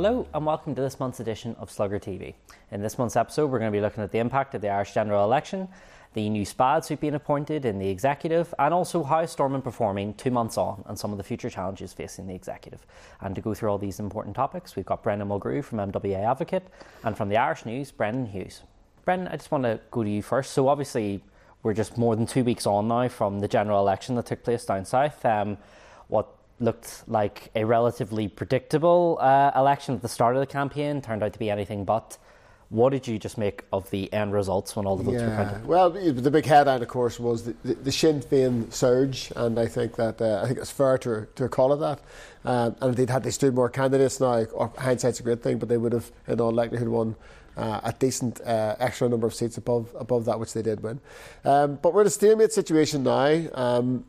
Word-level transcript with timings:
Hello 0.00 0.28
and 0.32 0.46
welcome 0.46 0.76
to 0.76 0.80
this 0.80 1.00
month's 1.00 1.18
edition 1.18 1.56
of 1.58 1.72
Slugger 1.72 1.98
TV. 1.98 2.34
In 2.70 2.80
this 2.80 2.98
month's 2.98 3.16
episode, 3.16 3.50
we're 3.50 3.58
going 3.58 3.72
to 3.72 3.76
be 3.76 3.82
looking 3.82 4.04
at 4.04 4.12
the 4.12 4.20
impact 4.20 4.54
of 4.54 4.60
the 4.60 4.68
Irish 4.68 4.94
general 4.94 5.24
election, 5.24 5.66
the 6.14 6.30
new 6.30 6.44
SPADs 6.44 6.86
who've 6.86 7.00
been 7.00 7.16
appointed 7.16 7.64
in 7.64 7.80
the 7.80 7.88
executive, 7.88 8.54
and 8.60 8.72
also 8.72 9.02
how 9.02 9.26
Stormont 9.26 9.64
performing 9.64 10.14
two 10.14 10.30
months 10.30 10.56
on 10.56 10.84
and 10.86 10.96
some 10.96 11.10
of 11.10 11.18
the 11.18 11.24
future 11.24 11.50
challenges 11.50 11.92
facing 11.92 12.28
the 12.28 12.34
executive. 12.36 12.86
And 13.22 13.34
to 13.34 13.40
go 13.40 13.54
through 13.54 13.70
all 13.70 13.78
these 13.78 13.98
important 13.98 14.36
topics, 14.36 14.76
we've 14.76 14.86
got 14.86 15.02
Brendan 15.02 15.30
Mulgrew 15.30 15.64
from 15.64 15.78
MWA 15.78 16.30
Advocate 16.30 16.68
and 17.02 17.16
from 17.16 17.28
the 17.28 17.36
Irish 17.36 17.66
News, 17.66 17.90
Brendan 17.90 18.26
Hughes. 18.26 18.62
Brendan, 19.04 19.26
I 19.26 19.36
just 19.36 19.50
want 19.50 19.64
to 19.64 19.80
go 19.90 20.04
to 20.04 20.08
you 20.08 20.22
first. 20.22 20.52
So 20.52 20.68
obviously, 20.68 21.24
we're 21.64 21.74
just 21.74 21.98
more 21.98 22.14
than 22.14 22.26
two 22.26 22.44
weeks 22.44 22.68
on 22.68 22.86
now 22.86 23.08
from 23.08 23.40
the 23.40 23.48
general 23.48 23.80
election 23.80 24.14
that 24.14 24.26
took 24.26 24.44
place 24.44 24.64
down 24.64 24.84
south. 24.84 25.24
Um, 25.24 25.58
what 26.06 26.37
looked 26.60 27.04
like 27.06 27.50
a 27.54 27.64
relatively 27.64 28.28
predictable 28.28 29.18
uh, 29.20 29.52
election 29.54 29.94
at 29.94 30.02
the 30.02 30.08
start 30.08 30.36
of 30.36 30.40
the 30.40 30.46
campaign 30.46 31.00
turned 31.00 31.22
out 31.22 31.32
to 31.32 31.38
be 31.38 31.50
anything 31.50 31.84
but. 31.84 32.18
What 32.70 32.90
did 32.90 33.08
you 33.08 33.18
just 33.18 33.38
make 33.38 33.64
of 33.72 33.88
the 33.88 34.12
end 34.12 34.34
results 34.34 34.76
when 34.76 34.84
all 34.84 34.98
the 34.98 35.02
votes 35.02 35.22
yeah. 35.22 35.28
were 35.28 35.44
counted? 35.44 35.66
Well, 35.66 35.88
the 35.88 36.30
big 36.30 36.44
headline, 36.44 36.82
of 36.82 36.88
course, 36.88 37.18
was 37.18 37.44
the, 37.44 37.56
the, 37.64 37.74
the 37.76 37.92
Sinn 37.92 38.20
Féin 38.20 38.70
surge, 38.70 39.32
and 39.36 39.58
I 39.58 39.66
think 39.66 39.96
that 39.96 40.20
uh, 40.20 40.42
I 40.42 40.48
think 40.48 40.58
it's 40.58 40.70
fair 40.70 40.98
to, 40.98 41.26
to 41.36 41.48
call 41.48 41.72
it 41.72 41.78
that. 41.78 42.00
Um, 42.44 42.76
and 42.82 42.90
indeed, 42.90 43.08
had 43.08 43.22
they 43.22 43.30
stood 43.30 43.54
more 43.54 43.70
candidates 43.70 44.20
now, 44.20 44.44
hindsight's 44.76 45.18
a 45.18 45.22
great 45.22 45.42
thing, 45.42 45.58
but 45.58 45.70
they 45.70 45.78
would 45.78 45.94
have, 45.94 46.12
in 46.26 46.42
all 46.42 46.52
likelihood, 46.52 46.88
won 46.88 47.16
uh, 47.56 47.80
a 47.84 47.92
decent 47.92 48.40
uh, 48.42 48.76
extra 48.78 49.08
number 49.08 49.26
of 49.26 49.34
seats 49.34 49.56
above 49.56 49.88
above 49.98 50.26
that 50.26 50.38
which 50.38 50.52
they 50.52 50.62
did 50.62 50.82
win. 50.82 51.00
Um, 51.46 51.78
but 51.80 51.94
we're 51.94 52.02
in 52.02 52.06
a 52.06 52.10
stalemate 52.10 52.52
situation 52.52 53.02
now. 53.02 53.46
Um, 53.54 54.04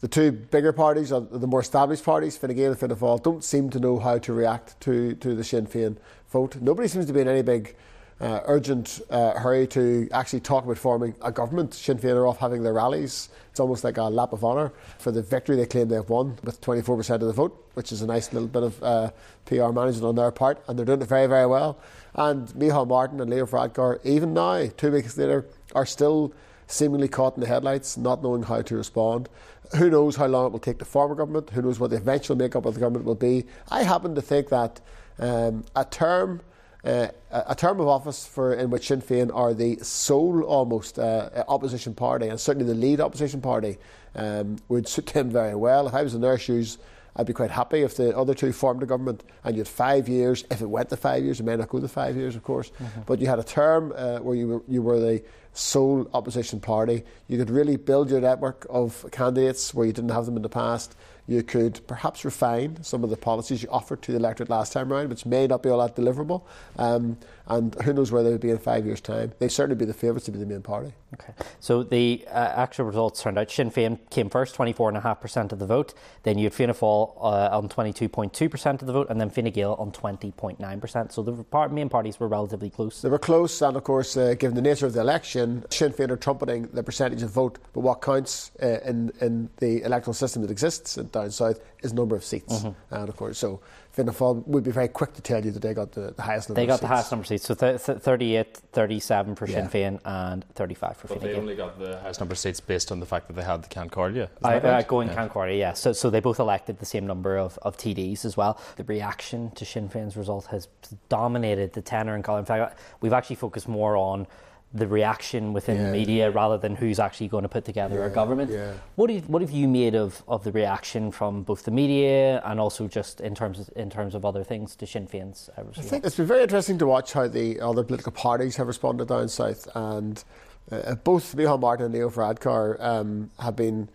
the 0.00 0.08
two 0.08 0.32
bigger 0.32 0.72
parties, 0.72 1.12
or 1.12 1.20
the 1.20 1.46
more 1.46 1.60
established 1.60 2.04
parties, 2.04 2.36
Fine 2.36 2.54
Gael 2.54 2.70
and 2.70 2.80
Fianna 2.80 2.96
Fáil, 2.96 3.22
don't 3.22 3.44
seem 3.44 3.68
to 3.70 3.80
know 3.80 3.98
how 3.98 4.18
to 4.18 4.32
react 4.32 4.80
to, 4.80 5.14
to 5.16 5.34
the 5.34 5.44
Sinn 5.44 5.66
Féin 5.66 5.96
vote. 6.30 6.56
Nobody 6.60 6.88
seems 6.88 7.06
to 7.06 7.12
be 7.12 7.20
in 7.20 7.28
any 7.28 7.42
big 7.42 7.76
uh, 8.20 8.40
urgent 8.44 9.00
uh, 9.10 9.32
hurry 9.32 9.66
to 9.66 10.08
actually 10.12 10.40
talk 10.40 10.64
about 10.64 10.78
forming 10.78 11.14
a 11.22 11.30
government. 11.30 11.74
Sinn 11.74 11.98
Féin 11.98 12.14
are 12.14 12.26
off 12.26 12.38
having 12.38 12.62
their 12.62 12.72
rallies. 12.72 13.28
It's 13.50 13.60
almost 13.60 13.84
like 13.84 13.98
a 13.98 14.04
lap 14.04 14.32
of 14.32 14.44
honour 14.44 14.72
for 14.98 15.10
the 15.10 15.22
victory 15.22 15.56
they 15.56 15.66
claim 15.66 15.88
they've 15.88 16.08
won 16.08 16.38
with 16.44 16.60
24% 16.60 17.14
of 17.14 17.20
the 17.20 17.32
vote, 17.32 17.70
which 17.74 17.92
is 17.92 18.00
a 18.00 18.06
nice 18.06 18.32
little 18.32 18.48
bit 18.48 18.62
of 18.62 18.82
uh, 18.82 19.10
PR 19.46 19.68
management 19.68 20.04
on 20.04 20.14
their 20.14 20.30
part, 20.30 20.62
and 20.66 20.78
they're 20.78 20.86
doing 20.86 21.02
it 21.02 21.08
very, 21.08 21.26
very 21.26 21.46
well. 21.46 21.78
And 22.14 22.48
Micheál 22.48 22.88
Martin 22.88 23.20
and 23.20 23.30
Leo 23.30 23.46
Varadkar, 23.46 24.00
even 24.04 24.32
now, 24.32 24.66
two 24.76 24.92
weeks 24.92 25.16
later, 25.18 25.46
are 25.74 25.86
still 25.86 26.32
seemingly 26.70 27.08
caught 27.08 27.36
in 27.36 27.40
the 27.40 27.46
headlights, 27.46 27.96
not 27.96 28.22
knowing 28.22 28.42
how 28.42 28.62
to 28.62 28.76
respond. 28.76 29.28
Who 29.76 29.90
knows 29.90 30.16
how 30.16 30.26
long 30.26 30.46
it 30.46 30.52
will 30.52 30.58
take 30.58 30.78
to 30.78 30.84
form 30.84 31.12
a 31.12 31.14
government? 31.14 31.50
Who 31.50 31.62
knows 31.62 31.78
what 31.78 31.90
the 31.90 31.96
eventual 31.96 32.36
makeup 32.36 32.66
of 32.66 32.74
the 32.74 32.80
government 32.80 33.04
will 33.04 33.14
be? 33.14 33.46
I 33.70 33.82
happen 33.82 34.14
to 34.14 34.22
think 34.22 34.48
that 34.48 34.80
um, 35.18 35.64
a 35.76 35.84
term 35.84 36.42
uh, 36.82 37.08
a 37.30 37.54
term 37.54 37.78
of 37.78 37.88
office 37.88 38.26
for 38.26 38.54
in 38.54 38.70
which 38.70 38.88
Sinn 38.88 39.02
Féin 39.02 39.30
are 39.34 39.52
the 39.52 39.76
sole 39.82 40.42
almost 40.42 40.98
uh, 40.98 41.44
opposition 41.46 41.94
party 41.94 42.28
and 42.28 42.40
certainly 42.40 42.66
the 42.66 42.78
lead 42.78 43.00
opposition 43.00 43.42
party 43.42 43.76
um, 44.14 44.56
would 44.68 44.88
suit 44.88 45.06
them 45.06 45.30
very 45.30 45.54
well. 45.54 45.86
If 45.86 45.94
I 45.94 46.02
was 46.02 46.14
in 46.14 46.22
their 46.22 46.38
shoes, 46.38 46.78
I'd 47.16 47.26
be 47.26 47.32
quite 47.32 47.50
happy 47.50 47.82
if 47.82 47.96
the 47.96 48.16
other 48.16 48.34
two 48.34 48.52
formed 48.52 48.82
a 48.82 48.86
government 48.86 49.24
and 49.44 49.56
you 49.56 49.60
had 49.60 49.68
five 49.68 50.08
years. 50.08 50.44
If 50.50 50.62
it 50.62 50.66
went 50.66 50.88
to 50.90 50.96
five 50.96 51.22
years, 51.22 51.40
it 51.40 51.42
may 51.42 51.56
not 51.56 51.68
go 51.68 51.80
to 51.80 51.88
five 51.88 52.16
years, 52.16 52.34
of 52.34 52.42
course, 52.44 52.70
mm-hmm. 52.70 53.02
but 53.04 53.20
you 53.20 53.26
had 53.26 53.38
a 53.38 53.44
term 53.44 53.92
uh, 53.94 54.18
where 54.18 54.36
you 54.36 54.48
were, 54.48 54.62
you 54.66 54.80
were 54.80 54.98
the 54.98 55.22
sole 55.52 56.08
opposition 56.14 56.60
party. 56.60 57.04
You 57.28 57.38
could 57.38 57.50
really 57.50 57.76
build 57.76 58.10
your 58.10 58.20
network 58.20 58.66
of 58.70 59.06
candidates 59.12 59.74
where 59.74 59.86
you 59.86 59.92
didn't 59.92 60.10
have 60.10 60.26
them 60.26 60.36
in 60.36 60.42
the 60.42 60.48
past. 60.48 60.96
You 61.30 61.44
could 61.44 61.86
perhaps 61.86 62.24
refine 62.24 62.82
some 62.82 63.04
of 63.04 63.10
the 63.10 63.16
policies 63.16 63.62
you 63.62 63.68
offered 63.70 64.02
to 64.02 64.10
the 64.10 64.18
electorate 64.18 64.50
last 64.50 64.72
time 64.72 64.92
around, 64.92 65.10
which 65.10 65.24
may 65.24 65.46
not 65.46 65.62
be 65.62 65.68
all 65.68 65.78
that 65.78 65.94
deliverable. 65.94 66.42
Um, 66.76 67.18
and 67.46 67.74
who 67.82 67.92
knows 67.92 68.10
where 68.10 68.24
they 68.24 68.30
would 68.30 68.40
be 68.40 68.50
in 68.50 68.58
five 68.58 68.86
years' 68.86 69.00
time. 69.00 69.32
They'd 69.38 69.52
certainly 69.52 69.76
be 69.76 69.84
the 69.84 69.94
favourites 69.94 70.26
to 70.26 70.32
be 70.32 70.38
the 70.38 70.46
main 70.46 70.62
party. 70.62 70.92
Okay. 71.14 71.32
So 71.58 71.82
the 71.82 72.24
uh, 72.28 72.52
actual 72.54 72.84
results 72.84 73.22
turned 73.22 73.38
out 73.38 73.50
Sinn 73.50 73.70
Féin 73.70 73.98
came 74.10 74.30
first, 74.30 74.56
24.5% 74.56 75.52
of 75.52 75.58
the 75.58 75.66
vote. 75.66 75.92
Then 76.22 76.38
you 76.38 76.44
had 76.44 76.54
Fianna 76.54 76.74
Fáil 76.74 77.16
uh, 77.16 77.56
on 77.56 77.68
22.2% 77.68 78.80
of 78.80 78.86
the 78.86 78.92
vote, 78.92 79.08
and 79.10 79.20
then 79.20 79.30
Fine 79.30 79.50
Gael 79.50 79.74
on 79.74 79.90
20.9%. 79.90 81.12
So 81.12 81.22
the 81.22 81.68
main 81.70 81.88
parties 81.88 82.20
were 82.20 82.28
relatively 82.28 82.70
close. 82.70 83.02
They 83.02 83.08
were 83.08 83.18
close, 83.18 83.60
and 83.62 83.76
of 83.76 83.82
course, 83.82 84.16
uh, 84.16 84.34
given 84.34 84.54
the 84.54 84.62
nature 84.62 84.86
of 84.86 84.92
the 84.92 85.00
election, 85.00 85.64
Sinn 85.70 85.92
Féin 85.92 86.10
are 86.10 86.16
trumpeting 86.16 86.68
the 86.72 86.84
percentage 86.84 87.22
of 87.22 87.30
vote, 87.30 87.58
but 87.72 87.80
what 87.80 88.00
counts 88.00 88.52
uh, 88.62 88.78
in, 88.84 89.12
in 89.20 89.50
the 89.58 89.82
electoral 89.82 90.14
system 90.14 90.42
that 90.42 90.50
exists 90.52 90.96
down 91.22 91.30
south 91.30 91.60
is 91.82 91.92
number 91.92 92.16
of 92.16 92.24
seats. 92.24 92.60
Mm-hmm. 92.60 92.94
And 92.94 93.08
of 93.08 93.16
course, 93.16 93.38
so 93.38 93.60
Fianna 93.92 94.12
Fáil 94.12 94.46
would 94.46 94.62
be 94.62 94.70
very 94.70 94.88
quick 94.88 95.14
to 95.14 95.22
tell 95.22 95.44
you 95.44 95.50
that 95.50 95.60
they 95.60 95.74
got 95.74 95.92
the, 95.92 96.12
the 96.12 96.22
highest 96.22 96.48
number 96.48 96.60
They 96.60 96.66
got 96.66 96.80
the 96.80 96.86
highest 96.86 97.10
number 97.10 97.22
of 97.22 97.26
seats. 97.26 97.44
So 97.44 97.54
th- 97.54 97.82
th- 97.82 97.98
38, 97.98 98.56
37 98.72 99.34
for 99.34 99.46
yeah. 99.46 99.68
Sinn 99.68 99.68
Féin 99.68 100.00
and 100.04 100.44
35 100.54 100.96
for 100.96 101.08
but 101.08 101.18
Fine 101.18 101.26
they 101.26 101.32
Gael. 101.32 101.40
only 101.40 101.56
got 101.56 101.78
the 101.78 101.98
highest 101.98 102.20
number 102.20 102.32
of 102.32 102.38
seats 102.38 102.60
based 102.60 102.92
on 102.92 103.00
the 103.00 103.06
fact 103.06 103.26
that 103.26 103.34
they 103.34 103.42
had 103.42 103.62
the 103.62 103.68
Ceann 103.68 103.90
Comhairle. 103.90 104.28
I, 104.44 104.54
right? 104.54 104.64
uh, 104.64 104.82
going 104.82 105.08
yeah. 105.08 105.28
Ceann 105.28 105.58
yeah. 105.58 105.72
So, 105.72 105.92
so 105.92 106.08
they 106.08 106.20
both 106.20 106.38
elected 106.38 106.78
the 106.78 106.86
same 106.86 107.06
number 107.06 107.36
of, 107.36 107.58
of 107.62 107.76
TDs 107.76 108.24
as 108.24 108.36
well. 108.36 108.60
The 108.76 108.84
reaction 108.84 109.50
to 109.52 109.64
Sinn 109.64 109.88
Féin's 109.88 110.16
result 110.16 110.46
has 110.46 110.68
dominated 111.08 111.72
the 111.72 111.82
tenor 111.82 112.14
and 112.14 112.22
column. 112.22 112.40
In 112.40 112.46
fact, 112.46 112.78
we've 113.00 113.12
actually 113.12 113.36
focused 113.36 113.68
more 113.68 113.96
on 113.96 114.26
the 114.72 114.86
reaction 114.86 115.52
within 115.52 115.76
yeah. 115.76 115.86
the 115.86 115.92
media 115.92 116.30
rather 116.30 116.56
than 116.56 116.76
who's 116.76 117.00
actually 117.00 117.26
going 117.26 117.42
to 117.42 117.48
put 117.48 117.64
together 117.64 117.98
yeah, 117.98 118.06
a 118.06 118.10
government. 118.10 118.50
Yeah. 118.52 118.74
What 118.94 119.10
have, 119.10 119.28
what 119.28 119.42
have 119.42 119.50
you 119.50 119.66
made 119.66 119.96
of, 119.96 120.22
of 120.28 120.44
the 120.44 120.52
reaction 120.52 121.10
from 121.10 121.42
both 121.42 121.64
the 121.64 121.72
media 121.72 122.40
and 122.44 122.60
also 122.60 122.86
just 122.86 123.20
in 123.20 123.34
terms 123.34 123.58
of, 123.58 123.70
in 123.74 123.90
terms 123.90 124.14
of 124.14 124.24
other 124.24 124.44
things 124.44 124.76
to 124.76 124.86
Sinn 124.86 125.08
Féin's 125.08 125.50
uh, 125.58 125.62
I 125.76 125.80
think 125.80 126.04
it's 126.04 126.16
been 126.16 126.26
very 126.26 126.42
interesting 126.42 126.78
to 126.78 126.86
watch 126.86 127.12
how 127.12 127.26
the 127.26 127.60
other 127.60 127.82
political 127.82 128.12
parties 128.12 128.56
have 128.56 128.68
responded 128.68 129.08
down 129.08 129.28
south, 129.28 129.66
and 129.74 130.22
uh, 130.70 130.94
both 130.94 131.34
Micheál 131.34 131.58
Martin 131.58 131.86
and 131.86 131.94
Leo 131.94 132.08
Varadkar 132.08 132.80
um, 132.80 133.30
have 133.40 133.56
been 133.56 133.88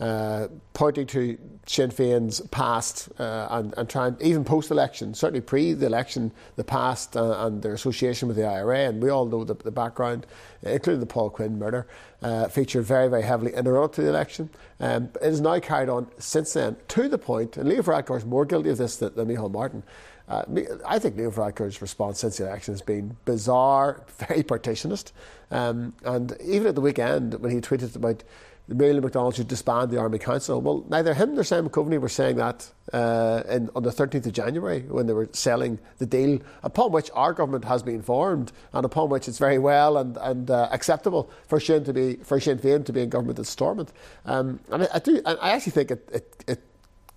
uh, 0.00 0.48
pointing 0.72 1.06
to 1.06 1.38
Sinn 1.66 1.90
Féin's 1.90 2.40
past 2.48 3.10
uh, 3.18 3.48
and, 3.50 3.74
and 3.76 3.88
trying, 3.88 4.16
even 4.20 4.44
post 4.44 4.70
election, 4.70 5.12
certainly 5.14 5.42
pre 5.42 5.74
the 5.74 5.86
election, 5.86 6.32
the 6.56 6.64
past 6.64 7.16
uh, 7.16 7.46
and 7.46 7.62
their 7.62 7.74
association 7.74 8.26
with 8.26 8.36
the 8.36 8.44
IRA. 8.44 8.88
And 8.88 9.02
we 9.02 9.10
all 9.10 9.26
know 9.26 9.44
the, 9.44 9.54
the 9.54 9.70
background, 9.70 10.26
including 10.62 11.00
the 11.00 11.06
Paul 11.06 11.28
Quinn 11.28 11.58
murder, 11.58 11.86
uh, 12.22 12.48
featured 12.48 12.84
very, 12.84 13.08
very 13.08 13.22
heavily 13.22 13.54
in 13.54 13.64
the 13.64 13.72
run 13.72 13.84
up 13.84 13.92
to 13.94 14.02
the 14.02 14.08
election. 14.08 14.48
Um, 14.80 15.10
it 15.20 15.28
is 15.28 15.40
now 15.40 15.60
carried 15.60 15.90
on 15.90 16.08
since 16.18 16.54
then 16.54 16.76
to 16.88 17.08
the 17.08 17.18
point, 17.18 17.58
and 17.58 17.68
Leo 17.68 17.82
Varadkar 17.82 18.16
is 18.16 18.24
more 18.24 18.46
guilty 18.46 18.70
of 18.70 18.78
this 18.78 18.96
than, 18.96 19.14
than 19.14 19.28
Micheál 19.28 19.52
Martin. 19.52 19.82
Uh, 20.30 20.44
I 20.86 21.00
think 21.00 21.16
Leo 21.16 21.32
Varadkar's 21.32 21.82
response 21.82 22.20
since 22.20 22.36
the 22.36 22.46
election 22.46 22.72
has 22.72 22.82
been 22.82 23.16
bizarre, 23.24 24.04
very 24.28 24.44
partitionist. 24.44 25.10
Um, 25.50 25.92
and 26.04 26.36
even 26.40 26.68
at 26.68 26.76
the 26.76 26.80
weekend, 26.80 27.34
when 27.34 27.50
he 27.50 27.60
tweeted 27.60 27.96
about 27.96 28.22
Mary 28.70 28.98
McDonald 29.00 29.34
should 29.34 29.48
disband 29.48 29.90
the 29.90 29.98
Army 29.98 30.18
Council. 30.18 30.60
Well, 30.60 30.84
neither 30.88 31.12
him 31.12 31.34
nor 31.34 31.42
Simon 31.42 31.70
Coveney 31.70 31.98
were 31.98 32.08
saying 32.08 32.36
that 32.36 32.70
uh, 32.92 33.42
in, 33.48 33.68
on 33.74 33.82
the 33.82 33.90
13th 33.90 34.26
of 34.26 34.32
January 34.32 34.82
when 34.82 35.06
they 35.06 35.12
were 35.12 35.28
selling 35.32 35.80
the 35.98 36.06
deal 36.06 36.38
upon 36.62 36.92
which 36.92 37.10
our 37.14 37.32
government 37.32 37.64
has 37.64 37.82
been 37.82 38.00
formed 38.00 38.52
and 38.72 38.84
upon 38.84 39.08
which 39.08 39.26
it's 39.26 39.38
very 39.38 39.58
well 39.58 39.96
and, 39.96 40.16
and 40.18 40.50
uh, 40.50 40.68
acceptable 40.70 41.28
for 41.48 41.58
Sinn 41.58 41.82
to 41.84 41.92
be 41.92 42.16
for 42.16 42.38
Sinn 42.38 42.58
Féin 42.58 42.84
to 42.84 42.92
be 42.92 43.02
in 43.02 43.08
government 43.08 43.40
at 43.40 43.46
Stormont. 43.46 43.92
Um, 44.24 44.60
and 44.70 44.84
I, 44.84 44.88
I, 44.94 44.98
do, 45.00 45.20
I 45.26 45.50
actually 45.50 45.72
think 45.72 45.90
it, 45.90 46.08
it, 46.12 46.44
it 46.46 46.60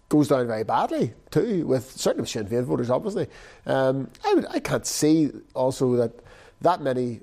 goes 0.09 0.29
down 0.29 0.47
very 0.47 0.63
badly 0.63 1.13
too, 1.29 1.67
with 1.67 1.91
certainly 1.91 2.21
with 2.21 2.29
Sinn 2.29 2.47
Féin 2.47 2.63
voters, 2.63 2.89
obviously. 2.89 3.27
Um, 3.67 4.09
I, 4.25 4.33
would, 4.33 4.47
I 4.49 4.59
can't 4.59 4.87
see 4.87 5.31
also 5.53 5.95
that 5.97 6.13
that 6.61 6.81
many 6.81 7.19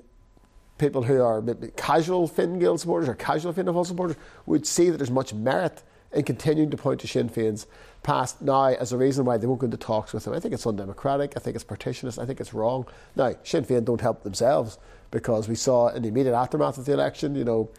people 0.81 1.03
who 1.03 1.21
are 1.21 1.41
casual 1.77 2.27
Fine 2.27 2.57
Gael 2.57 2.77
supporters 2.77 3.07
or 3.07 3.13
casual 3.13 3.53
Fianna 3.53 3.71
Fáil 3.71 3.85
supporters 3.85 4.17
would 4.47 4.65
see 4.65 4.89
that 4.89 4.97
there's 4.97 5.11
much 5.11 5.31
merit 5.31 5.83
in 6.11 6.23
continuing 6.23 6.71
to 6.71 6.75
point 6.75 6.99
to 7.01 7.07
Sinn 7.07 7.29
Féin's 7.29 7.67
past 8.01 8.41
now 8.41 8.65
as 8.65 8.91
a 8.91 8.97
reason 8.97 9.23
why 9.23 9.37
they 9.37 9.45
won't 9.45 9.61
go 9.61 9.65
into 9.65 9.77
talks 9.77 10.11
with 10.11 10.25
them. 10.25 10.33
I 10.33 10.39
think 10.39 10.55
it's 10.55 10.65
undemocratic. 10.65 11.33
I 11.37 11.39
think 11.39 11.55
it's 11.55 11.63
partitionist. 11.63 12.19
I 12.21 12.25
think 12.25 12.41
it's 12.41 12.53
wrong. 12.53 12.87
Now, 13.15 13.35
Sinn 13.43 13.63
Féin 13.63 13.85
don't 13.85 14.01
help 14.01 14.23
themselves 14.23 14.79
because 15.11 15.47
we 15.47 15.53
saw 15.53 15.89
in 15.89 16.01
the 16.01 16.09
immediate 16.09 16.33
aftermath 16.33 16.79
of 16.79 16.85
the 16.85 16.93
election, 16.93 17.35
you 17.35 17.43
know, 17.43 17.69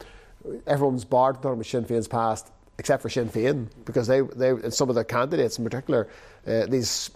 everyone's 0.67 1.05
barred 1.05 1.37
talking 1.37 1.55
about 1.55 1.67
Sinn 1.67 1.85
Féin's 1.85 2.09
past 2.09 2.53
except 2.79 3.03
for 3.03 3.11
Sinn 3.11 3.29
Féin 3.29 3.69
because 3.85 4.07
they, 4.07 4.21
they 4.21 4.51
and 4.51 4.73
some 4.73 4.89
of 4.89 4.95
their 4.95 5.05
candidates 5.05 5.59
in 5.59 5.65
particular, 5.65 6.09
uh, 6.47 6.67
these 6.67 7.11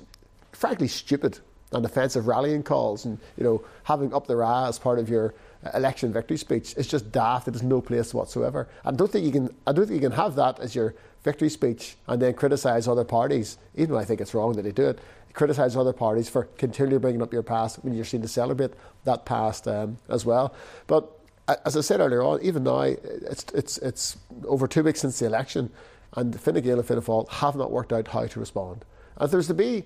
frankly 0.50 0.88
stupid 0.88 1.38
and 1.72 1.84
offensive 1.84 2.26
rallying 2.26 2.64
calls 2.64 3.04
and, 3.04 3.18
you 3.36 3.44
know, 3.44 3.64
having 3.84 4.12
up 4.12 4.26
their 4.26 4.38
ra 4.38 4.66
as 4.66 4.78
part 4.78 4.98
of 4.98 5.08
your 5.08 5.32
election 5.74 6.12
victory 6.12 6.36
speech 6.36 6.74
is 6.76 6.86
just 6.86 7.10
daft. 7.12 7.48
It 7.48 7.54
has 7.54 7.62
no 7.62 7.80
place 7.80 8.14
whatsoever. 8.14 8.68
I 8.84 8.92
don't 8.92 9.10
think 9.10 9.24
you 9.24 9.32
can. 9.32 9.54
I 9.66 9.72
don't 9.72 9.86
think 9.86 10.00
you 10.02 10.08
can 10.08 10.16
have 10.16 10.34
that 10.36 10.60
as 10.60 10.74
your 10.74 10.94
victory 11.22 11.48
speech 11.48 11.96
and 12.06 12.22
then 12.22 12.34
criticise 12.34 12.86
other 12.86 13.04
parties. 13.04 13.58
Even 13.74 13.92
though 13.92 13.98
I 13.98 14.04
think 14.04 14.20
it's 14.20 14.34
wrong 14.34 14.52
that 14.54 14.62
they 14.62 14.72
do 14.72 14.88
it, 14.88 14.98
criticise 15.32 15.76
other 15.76 15.92
parties 15.92 16.28
for 16.28 16.44
continually 16.56 16.98
bringing 16.98 17.22
up 17.22 17.32
your 17.32 17.42
past 17.42 17.78
when 17.84 17.94
you're 17.94 18.04
seen 18.04 18.22
to 18.22 18.28
celebrate 18.28 18.72
that 19.04 19.24
past 19.24 19.68
um, 19.68 19.98
as 20.08 20.24
well. 20.24 20.54
But 20.86 21.10
as 21.64 21.76
I 21.76 21.80
said 21.80 22.00
earlier 22.00 22.22
on, 22.22 22.42
even 22.42 22.64
now 22.64 22.80
it's 22.80 23.44
it's 23.54 23.78
it's 23.78 24.16
over 24.46 24.66
two 24.66 24.82
weeks 24.82 25.00
since 25.00 25.18
the 25.18 25.26
election, 25.26 25.70
and 26.14 26.38
Fine 26.40 26.60
Gael 26.62 26.78
and 26.78 26.86
Fianna 26.86 27.02
Fáil 27.02 27.28
have 27.28 27.56
not 27.56 27.70
worked 27.70 27.92
out 27.92 28.08
how 28.08 28.26
to 28.26 28.40
respond. 28.40 28.84
And 29.18 29.30
there's 29.30 29.46
to 29.46 29.54
be 29.54 29.84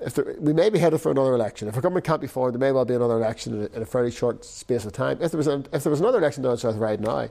if 0.00 0.14
there, 0.14 0.36
we 0.38 0.52
may 0.52 0.70
be 0.70 0.78
headed 0.78 1.00
for 1.00 1.10
another 1.10 1.34
election. 1.34 1.68
If 1.68 1.76
a 1.76 1.80
government 1.80 2.04
can't 2.06 2.20
be 2.20 2.26
formed, 2.26 2.54
there 2.54 2.60
may 2.60 2.72
well 2.72 2.84
be 2.84 2.94
another 2.94 3.16
election 3.16 3.54
in 3.54 3.60
a, 3.62 3.76
in 3.76 3.82
a 3.82 3.86
fairly 3.86 4.10
short 4.10 4.44
space 4.44 4.84
of 4.84 4.92
time. 4.92 5.18
If 5.20 5.32
there 5.32 5.38
was, 5.38 5.48
a, 5.48 5.64
if 5.72 5.82
there 5.82 5.90
was 5.90 6.00
another 6.00 6.18
election 6.18 6.42
down 6.42 6.56
south 6.56 6.76
right 6.76 7.00
now, 7.00 7.28